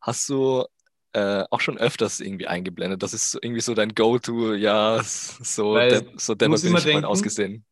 hast 0.00 0.28
du 0.30 0.64
äh, 1.12 1.44
auch 1.50 1.60
schon 1.60 1.76
öfters 1.78 2.20
irgendwie 2.20 2.46
eingeblendet. 2.46 3.02
Das 3.02 3.12
ist 3.14 3.32
so- 3.32 3.38
irgendwie 3.42 3.60
so 3.60 3.74
dein 3.74 3.94
Go-To, 3.94 4.54
ja, 4.54 5.02
so, 5.04 5.82
Weil 5.82 5.88
de 5.88 6.12
so 6.16 6.34
dämmer 6.34 6.58
bin 6.58 6.72
ich 6.72 6.82
denken, 6.84 7.04
ausgesehen. 7.04 7.64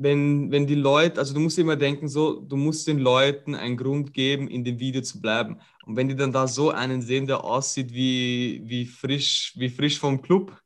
Wenn, 0.00 0.52
wenn 0.52 0.64
die 0.66 0.76
Leute, 0.76 1.18
also 1.18 1.34
du 1.34 1.40
musst 1.40 1.58
immer 1.58 1.74
denken, 1.74 2.08
so, 2.08 2.40
du 2.40 2.56
musst 2.56 2.86
den 2.86 2.98
Leuten 3.00 3.56
einen 3.56 3.76
Grund 3.76 4.14
geben, 4.14 4.46
in 4.48 4.62
dem 4.64 4.78
Video 4.78 5.02
zu 5.02 5.20
bleiben. 5.20 5.60
Und 5.84 5.96
wenn 5.96 6.08
die 6.08 6.14
dann 6.14 6.30
da 6.32 6.46
so 6.46 6.70
einen 6.70 7.02
sehen, 7.02 7.26
der 7.26 7.42
aussieht 7.42 7.92
wie, 7.92 8.62
wie, 8.64 8.86
frisch, 8.86 9.52
wie 9.56 9.68
frisch 9.68 9.98
vom 9.98 10.22
Club, 10.22 10.56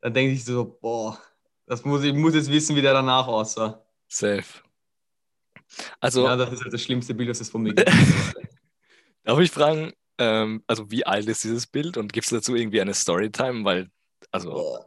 dann 0.00 0.14
denke 0.14 0.32
ich 0.32 0.44
so, 0.44 0.64
boah, 0.80 1.18
das 1.66 1.84
muss, 1.84 2.02
ich 2.04 2.14
muss 2.14 2.34
jetzt 2.34 2.50
wissen, 2.50 2.74
wie 2.74 2.80
der 2.82 2.94
danach 2.94 3.26
aussah. 3.26 3.84
Safe. 4.08 4.44
Also, 6.00 6.24
Ja, 6.24 6.34
das 6.36 6.52
ist 6.52 6.62
halt 6.62 6.72
das 6.72 6.82
schlimmste 6.82 7.12
Bild, 7.14 7.28
das 7.28 7.40
es 7.42 7.50
von 7.50 7.62
mir 7.62 7.74
gibt. 7.74 7.90
darf 9.24 9.38
ich 9.40 9.50
fragen, 9.50 9.92
ähm, 10.18 10.62
also 10.66 10.90
wie 10.90 11.04
alt 11.04 11.26
ist 11.28 11.44
dieses 11.44 11.66
Bild 11.66 11.98
und 11.98 12.12
gibt 12.14 12.24
es 12.24 12.30
dazu 12.30 12.54
irgendwie 12.54 12.80
eine 12.80 12.94
Storytime? 12.94 13.62
Weil, 13.64 13.90
also, 14.30 14.50
Boah. 14.52 14.86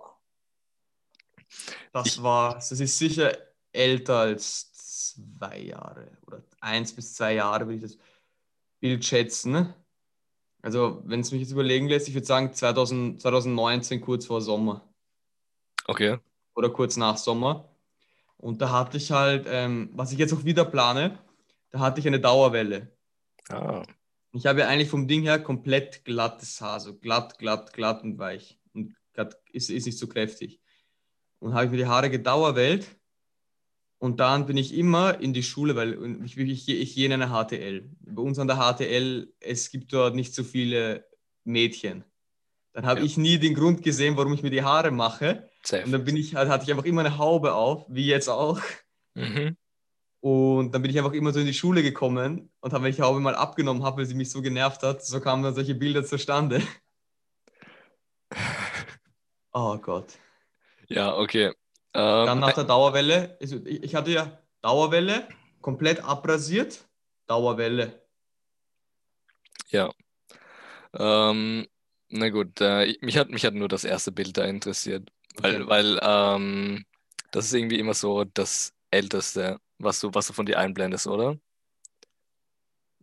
Das 1.94 2.08
Ich- 2.08 2.24
war, 2.24 2.56
das 2.56 2.72
ist 2.72 2.98
sicher 2.98 3.38
älter 3.78 4.18
als 4.18 4.74
zwei 4.74 5.60
Jahre 5.60 6.18
oder 6.26 6.44
eins 6.60 6.94
bis 6.94 7.14
zwei 7.14 7.36
Jahre, 7.36 7.68
würde 7.68 7.76
ich 7.76 7.82
das 7.82 7.98
Bild 8.80 9.06
schätzen. 9.06 9.74
Also, 10.62 11.02
wenn 11.06 11.22
es 11.22 11.32
mich 11.32 11.42
jetzt 11.42 11.52
überlegen 11.52 11.88
lässt, 11.88 12.08
ich 12.08 12.14
würde 12.14 12.28
sagen 12.28 12.54
2000, 12.54 13.22
2019, 13.22 14.02
kurz 14.02 14.26
vor 14.26 14.42
Sommer 14.42 14.88
okay. 15.86 16.18
oder 16.56 16.70
kurz 16.70 16.98
nach 16.98 17.18
Sommer. 17.18 17.70
Und 18.38 18.62
da 18.62 18.72
hatte 18.72 18.98
ich 18.98 19.12
halt, 19.12 19.46
ähm, 19.48 19.90
was 19.94 20.12
ich 20.12 20.20
jetzt 20.20 20.34
auch 20.34 20.44
wieder 20.44 20.66
plane, 20.66 21.18
da 21.72 21.80
hatte 21.80 22.00
ich 22.00 22.08
eine 22.08 22.20
Dauerwelle. 22.20 22.92
Ah, 23.50 23.84
Ich 24.34 24.46
habe 24.46 24.60
ja 24.60 24.68
eigentlich 24.68 24.90
vom 24.90 25.08
Ding 25.08 25.24
her 25.24 25.40
komplett 25.40 26.06
glattes 26.06 26.62
Haar, 26.62 26.80
so 26.80 26.96
glatt, 26.96 27.40
glatt, 27.40 27.74
glatt 27.74 28.04
und 28.04 28.20
weich. 28.20 28.60
Und 28.74 28.96
glatt 29.14 29.40
ist, 29.52 29.70
ist 29.70 29.86
nicht 29.86 29.98
so 29.98 30.08
kräftig. 30.08 30.60
Und 31.40 31.54
habe 31.54 31.66
ich 31.66 31.72
mir 31.72 31.78
die 31.78 31.88
Haare 31.88 32.10
gedauerwellt. 32.10 32.97
Und 34.00 34.20
dann 34.20 34.46
bin 34.46 34.58
ich 34.58 34.76
immer 34.76 35.20
in 35.20 35.34
die 35.34 35.42
Schule, 35.44 35.76
weil 35.76 35.98
ich, 36.24 36.38
ich, 36.38 36.70
ich 36.70 36.96
gehe 36.96 37.06
in 37.08 37.14
eine 37.14 37.30
HTL. 37.30 37.90
Bei 38.02 38.22
uns 38.22 38.38
an 38.38 38.48
der 38.48 38.58
HTL, 38.58 39.34
es 39.40 39.72
gibt 39.72 39.92
dort 39.92 40.14
nicht 40.16 40.36
so 40.36 40.44
viele 40.44 41.06
Mädchen. 41.44 42.04
Dann 42.74 42.86
habe 42.86 43.00
Ja. 43.00 43.06
ich 43.08 43.18
nie 43.18 43.40
den 43.40 43.56
Grund 43.56 43.82
gesehen, 43.82 44.16
warum 44.16 44.34
ich 44.34 44.44
mir 44.44 44.52
die 44.52 44.62
Haare 44.62 44.92
mache. 44.92 45.50
Und 45.62 45.68
safe. 45.68 45.90
dann 45.90 46.04
bin 46.06 46.16
ich, 46.16 46.36
halt- 46.36 46.48
hatte 46.50 46.64
ich 46.66 46.70
einfach 46.72 46.86
immer 46.86 47.02
eine 47.02 47.18
Haube 47.18 47.54
auf, 47.56 47.86
wie 47.90 48.06
jetzt 48.06 48.30
auch. 48.30 48.62
Mhm. 49.16 49.58
Und 50.20 50.72
dann 50.74 50.82
bin 50.84 50.92
ich 50.92 50.98
einfach 51.00 51.14
immer 51.14 51.32
so 51.34 51.40
in 51.40 51.46
die 51.48 51.54
Schule 51.54 51.82
gekommen 51.82 52.52
und 52.60 52.74
habe, 52.74 52.84
wenn 52.84 52.90
ich 52.92 52.98
die 52.98 53.02
Haube 53.02 53.20
mal 53.20 53.36
abgenommen 53.36 53.84
habe, 53.84 53.98
weil 53.98 54.06
sie 54.06 54.14
mich 54.16 54.30
so 54.30 54.42
genervt 54.44 54.84
hat, 54.84 55.04
so 55.04 55.20
kamen 55.20 55.42
dann 55.42 55.56
solche 55.56 55.74
Bilder 55.76 56.06
zustande. 56.06 56.62
Oh 59.54 59.78
Gott. 59.80 60.14
Ja, 60.88 61.16
okay. 61.18 61.52
Dann 62.24 62.40
Ähm, 62.40 62.42
nach 62.42 62.54
der 62.54 62.66
Dauerwelle, 62.66 63.38
also 63.42 63.58
ich 63.66 63.96
hatte 63.96 64.12
ja 64.12 64.40
Dauerwelle, 64.62 65.28
komplett 65.62 66.04
abrasiert, 66.04 66.88
Dauerwelle. 67.28 68.02
ja. 69.72 69.92
Ähm, 70.94 71.68
na 72.10 72.30
gut, 72.30 72.62
äh, 72.62 72.86
ich- 72.86 73.02
mich 73.02 73.18
hat, 73.18 73.30
mich 73.30 73.46
hat 73.46 73.54
nur 73.54 73.68
das 73.68 73.84
erste 73.84 74.12
Bild 74.12 74.38
da 74.38 74.46
interessiert, 74.46 75.10
weil, 75.36 75.68
Okay. 75.68 75.68
weil 75.68 76.00
ähm, 76.02 76.86
das 77.32 77.46
ist 77.46 77.54
irgendwie 77.54 77.80
immer 77.80 77.94
so 77.94 78.24
das 78.26 78.74
Älteste, 78.92 79.60
was 79.80 80.00
du, 80.00 80.10
was 80.14 80.28
du 80.28 80.34
von 80.34 80.46
dir 80.46 80.60
einblendest, 80.60 81.08
oder? 81.08 81.38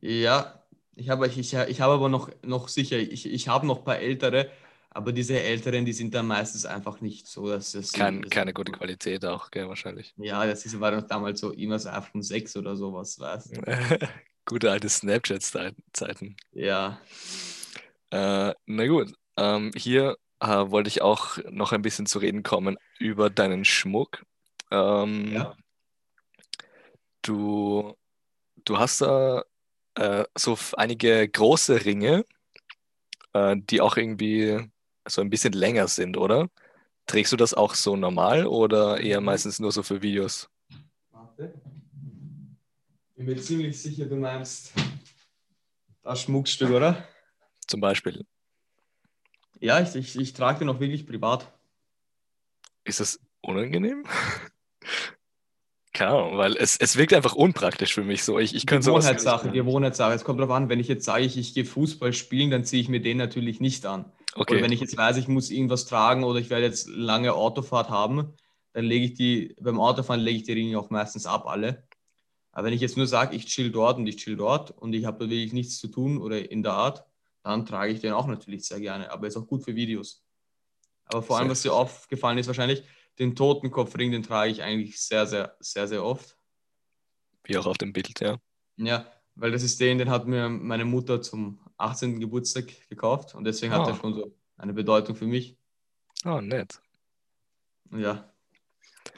Ja, 0.01 0.63
ich 0.97 1.09
habe, 1.09 1.27
ich, 1.29 1.39
ich 1.55 1.81
habe 1.81 1.95
aber 1.95 2.09
noch, 2.09 2.31
noch 2.43 2.69
sicher, 2.69 2.99
ich, 2.99 3.27
ich 3.27 3.49
habe 3.49 3.67
noch 3.67 3.79
ein 3.79 3.85
paar 3.85 3.99
ältere, 3.99 4.51
aber 4.95 5.13
diese 5.13 5.39
älteren, 5.41 5.85
die 5.85 5.93
sind 5.93 6.15
dann 6.15 6.27
meistens 6.27 6.65
einfach 6.65 7.01
nicht 7.01 7.27
so, 7.27 7.49
dass 7.49 7.75
es. 7.75 7.93
Kein, 7.93 8.23
das- 8.23 8.31
keine 8.31 8.53
gute 8.55 8.73
Qualität 8.73 9.25
auch, 9.25 9.51
gell, 9.51 9.69
wahrscheinlich. 9.69 10.15
Ja, 10.17 10.47
das 10.47 10.65
ist, 10.65 10.79
war 10.81 10.93
doch 10.93 11.03
damals 11.07 11.41
so 11.41 11.51
immer 11.53 11.79
so 11.79 11.91
iPhone 11.91 12.23
6 12.23 12.57
oder 12.57 12.77
sowas, 12.77 13.19
weißt 13.19 13.57
du? 13.57 13.61
Gute 14.47 14.71
alte 14.71 14.89
Snapchat-Zeiten. 14.89 16.37
Ja. 16.53 17.01
Äh, 18.11 18.55
na 18.67 18.87
gut, 18.87 19.13
ähm, 19.37 19.71
hier 19.75 20.17
äh, 20.41 20.47
wollte 20.47 20.89
ich 20.89 21.01
auch 21.03 21.39
noch 21.51 21.73
ein 21.73 21.83
bisschen 21.83 22.07
zu 22.07 22.19
reden 22.19 22.43
kommen 22.43 22.77
über 22.99 23.31
deinen 23.31 23.65
Schmuck. 23.65 24.25
Ähm, 24.71 25.33
Ja. 25.33 25.57
Du, 27.23 27.97
du 28.65 28.79
hast 28.79 29.01
da 29.01 29.45
äh, 29.95 30.25
so 30.37 30.59
einige 30.77 31.27
große 31.29 31.85
Ringe, 31.85 32.27
äh, 33.33 33.57
die 33.59 33.81
auch 33.81 33.97
irgendwie 33.97 34.71
so 35.07 35.21
ein 35.21 35.31
bisschen 35.31 35.53
länger 35.53 35.89
sind, 35.89 36.17
oder? 36.17 36.49
Trägst 37.07 37.33
du 37.33 37.37
das 37.37 37.55
auch 37.55 37.75
so 37.75 37.97
normal 37.97 38.47
oder 38.47 39.01
eher 39.01 39.21
meistens 39.21 39.61
nur 39.61 39.73
so 39.73 39.83
für 39.83 40.01
Videos? 40.03 40.49
Warte. 41.11 41.55
Bin 43.17 43.27
mir 43.27 43.37
ziemlich 43.37 43.81
sicher, 43.81 44.07
du 44.07 44.17
meinst 44.17 44.73
das 46.03 46.23
Schmuckstück, 46.23 46.71
oder? 46.71 47.07
Zum 47.67 47.81
Beispiel. 47.81 48.25
Ja, 49.61 49.81
ich, 49.81 49.95
ich, 49.95 50.19
ich 50.19 50.33
trage 50.33 50.61
den 50.61 50.69
auch 50.69 50.81
wirklich 50.81 51.07
privat. 51.07 51.51
Ist 52.85 53.01
das 53.01 53.21
unangenehm? 53.41 54.05
Keine 55.95 56.11
Ahnung, 56.11 56.39
weil 56.39 56.57
es, 56.57 56.77
es 56.77 56.97
wirkt 56.97 57.15
einfach 57.15 57.35
unpraktisch 57.35 57.95
für 57.95 58.03
mich 58.03 58.25
so. 58.25 58.39
Ich, 58.41 58.55
ich 58.55 58.67
könnte 58.67 58.89
Gewohnheitssache. 58.89 59.53
Gewohnheitssache. 59.53 60.13
Es 60.13 60.25
kommt 60.25 60.41
darauf 60.41 60.55
an, 60.55 60.69
wenn 60.69 60.81
ich 60.81 60.89
jetzt 60.89 61.05
sage, 61.05 61.23
ich, 61.23 61.39
ich 61.39 61.55
gehe 61.55 61.65
Fußball 61.65 62.13
spielen, 62.13 62.51
dann 62.51 62.65
ziehe 62.65 62.83
ich 62.83 62.89
mir 62.89 63.01
den 63.01 63.17
natürlich 63.17 63.61
nicht 63.61 63.87
an. 63.87 64.13
Okay. 64.35 64.55
Oder 64.55 64.63
wenn 64.63 64.73
ich 64.73 64.81
jetzt 64.81 64.97
weiß, 64.97 65.17
ich 65.17 65.29
muss 65.29 65.51
irgendwas 65.51 65.87
tragen 65.87 66.25
oder 66.25 66.41
ich 66.41 66.51
werde 66.51 66.67
jetzt 66.67 66.89
lange 66.89 67.35
Autofahrt 67.35 67.89
haben, 67.89 68.35
dann 68.73 68.85
lege 68.85 69.07
ich 69.07 69.15
die, 69.15 69.55
beim 69.61 69.81
Autofahren 69.81 70.21
lege 70.21 70.39
ich 70.39 70.43
die 70.43 70.53
Ringe 70.53 70.79
auch 70.79 70.91
meistens 70.91 71.27
ab, 71.27 71.47
alle. 71.47 71.87
Aber 72.51 72.67
wenn 72.67 72.73
ich 72.73 72.81
jetzt 72.81 72.97
nur 72.97 73.07
sage, 73.07 73.37
ich 73.37 73.47
chill 73.47 73.71
dort 73.71 73.99
und 73.99 74.07
ich 74.07 74.17
chill 74.17 74.37
dort 74.37 74.71
und 74.73 74.93
ich 74.93 75.05
habe 75.05 75.25
da 75.25 75.31
wirklich 75.31 75.53
nichts 75.53 75.79
zu 75.79 75.89
tun 75.89 76.19
oder 76.19 76.51
in 76.51 76.63
der 76.63 76.73
Art, 76.73 77.05
dann 77.43 77.67
trage 77.67 77.93
ich 77.93 78.01
den 78.01 78.13
auch 78.13 78.27
natürlich 78.27 78.65
sehr 78.65 78.81
gerne. 78.81 79.11
Aber 79.11 79.27
ist 79.27 79.37
auch 79.37 79.47
gut 79.47 79.65
für 79.65 79.75
Videos. 79.77 80.25
Aber 81.07 81.23
vor 81.23 81.39
allem, 81.39 81.49
was 81.49 81.63
dir 81.63 81.73
aufgefallen 81.73 82.39
ist, 82.39 82.47
wahrscheinlich, 82.47 82.83
den 83.19 83.37
Totenkopfring, 83.37 84.11
den 84.11 84.23
trage 84.23 84.51
ich 84.51 84.63
eigentlich 84.63 85.01
sehr, 85.01 85.27
sehr, 85.27 85.57
sehr, 85.61 85.87
sehr 85.87 86.05
oft. 86.05 86.37
Wie 87.45 87.57
auch 87.59 87.67
auf 87.67 87.79
dem 87.79 87.93
Bild, 87.93 88.19
ja. 88.21 88.39
Ja, 88.77 89.07
weil 89.35 89.53
das 89.53 89.63
ist 89.63 89.81
den, 89.81 89.99
den 89.99 90.11
hat 90.11 90.27
mir 90.27 90.49
meine 90.49 90.85
Mutter 90.85 91.21
zum 91.23 91.61
18. 91.77 92.21
Geburtstag 92.21 92.67
gekauft 92.89 93.35
und 93.35 93.45
deswegen 93.45 93.73
oh. 93.73 93.79
hat 93.79 93.89
er 93.89 93.97
schon 93.97 94.15
so 94.15 94.37
eine 94.57 94.73
Bedeutung 94.73 95.17
für 95.17 95.27
mich. 95.27 95.57
Oh, 96.25 96.41
nett. 96.41 96.81
Ja, 97.91 98.33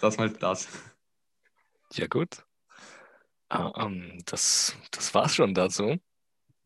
das 0.00 0.16
mal 0.18 0.30
das. 0.30 0.68
Ja, 1.92 2.06
gut. 2.06 2.44
Uh, 3.52 3.70
um, 3.76 4.18
das, 4.24 4.76
das 4.90 5.14
war's 5.14 5.36
schon 5.36 5.54
dazu. 5.54 5.98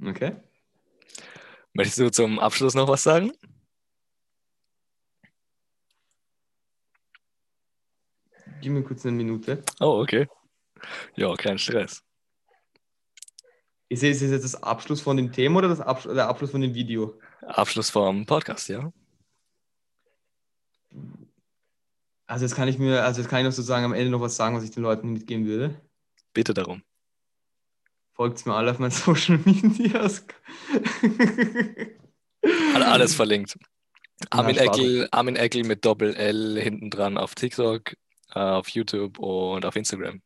Okay. 0.02 0.36
Möchtest 1.74 1.98
du 1.98 2.10
zum 2.10 2.38
Abschluss 2.38 2.74
noch 2.74 2.88
was 2.88 3.02
sagen? 3.02 3.32
Gib 8.60 8.72
mir 8.72 8.82
kurz 8.82 9.04
eine 9.06 9.16
Minute. 9.16 9.62
Oh, 9.78 10.02
okay. 10.02 10.26
Ja, 11.16 11.34
kein 11.34 11.58
Stress. 11.58 12.02
Ist 13.90 14.04
es 14.04 14.20
jetzt 14.20 14.44
das 14.44 14.62
Abschluss 14.62 15.00
von 15.00 15.16
dem 15.16 15.32
Thema 15.32 15.58
oder 15.58 15.68
das 15.68 15.80
Absch 15.80 16.04
der 16.04 16.28
Abschluss 16.28 16.52
von 16.52 16.60
dem 16.60 16.74
Video? 16.74 17.18
Abschluss 17.42 17.90
vom 17.90 18.24
Podcast, 18.24 18.68
ja. 18.68 18.92
Also 22.28 22.44
jetzt 22.44 22.54
kann 22.54 22.68
ich 22.68 22.78
mir, 22.78 23.02
also 23.02 23.20
jetzt 23.20 23.28
kann 23.28 23.40
ich 23.40 23.46
noch 23.46 23.52
sozusagen 23.52 23.84
am 23.84 23.92
Ende 23.92 24.12
noch 24.12 24.20
was 24.20 24.36
sagen, 24.36 24.54
was 24.56 24.62
ich 24.62 24.70
den 24.70 24.84
Leuten 24.84 25.12
mitgeben 25.12 25.44
würde. 25.44 25.80
Bitte 26.32 26.54
darum. 26.54 26.84
Folgt 28.12 28.46
mir 28.46 28.54
alle 28.54 28.70
auf 28.70 28.78
meinen 28.78 28.90
Social 28.92 29.40
Medias. 29.44 30.24
Alles 32.42 33.16
verlinkt. 33.16 33.58
Armin 34.30 34.56
Eckel, 34.56 35.08
Armin 35.10 35.34
Eckel 35.34 35.64
mit 35.64 35.84
Doppel 35.84 36.14
L 36.14 36.60
hinten 36.62 36.90
dran 36.90 37.18
auf 37.18 37.34
TikTok, 37.34 37.94
äh, 38.34 38.38
auf 38.38 38.68
YouTube 38.68 39.18
und 39.18 39.66
auf 39.66 39.74
Instagram. 39.74 40.22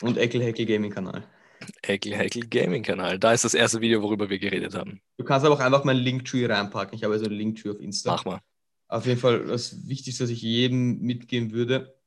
Und 0.00 0.16
Eckel 0.16 0.44
Heckel 0.44 0.66
Gaming 0.66 0.92
Kanal. 0.92 1.26
Eckel 1.82 2.14
Heckel 2.14 2.46
Gaming 2.46 2.82
Kanal. 2.82 3.18
Da 3.18 3.32
ist 3.32 3.44
das 3.44 3.54
erste 3.54 3.80
Video, 3.80 4.02
worüber 4.02 4.30
wir 4.30 4.38
geredet 4.38 4.74
haben. 4.74 5.00
Du 5.16 5.24
kannst 5.24 5.44
aber 5.44 5.54
auch 5.54 5.60
einfach 5.60 5.84
meinen 5.84 6.00
Linktree 6.00 6.46
reinpacken. 6.46 6.96
Ich 6.96 7.04
habe 7.04 7.14
also 7.14 7.26
einen 7.26 7.36
Linktree 7.36 7.70
auf 7.70 7.80
Insta. 7.80 8.12
Mach 8.12 8.24
mal. 8.24 8.40
Auf 8.88 9.06
jeden 9.06 9.20
Fall 9.20 9.46
das 9.46 9.88
Wichtigste, 9.88 10.24
was 10.24 10.30
ich 10.30 10.42
jedem 10.42 11.00
mitgeben 11.00 11.52
würde, 11.52 11.98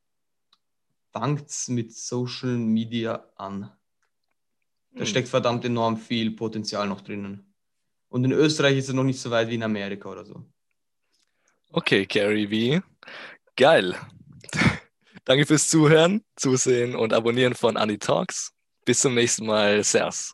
fangt 1.12 1.52
mit 1.68 1.94
Social 1.94 2.58
Media 2.58 3.26
an. 3.36 3.72
Da 4.94 5.00
hm. 5.00 5.06
steckt 5.06 5.28
verdammt 5.28 5.66
enorm 5.66 5.98
viel 5.98 6.32
Potenzial 6.32 6.88
noch 6.88 7.02
drinnen. 7.02 7.54
Und 8.10 8.24
in 8.24 8.32
Österreich 8.32 8.78
ist 8.78 8.88
es 8.88 8.94
noch 8.94 9.04
nicht 9.04 9.20
so 9.20 9.32
weit 9.32 9.50
wie 9.50 9.56
in 9.56 9.64
Amerika 9.64 10.10
oder 10.10 10.26
so. 10.26 10.46
Okay, 11.72 12.06
Gary 12.06 12.80
V. 12.80 12.86
Geil. 13.56 13.96
Danke 15.26 15.46
fürs 15.46 15.68
Zuhören, 15.68 16.24
Zusehen 16.38 16.96
und 16.96 17.12
Abonnieren 17.12 17.54
von 17.54 17.76
Annie 17.76 18.00
Talks. 18.00 18.54
Bis 18.88 19.02
zum 19.02 19.16
nächsten 19.16 19.46
Mal. 19.46 19.84
Servus. 19.84 20.34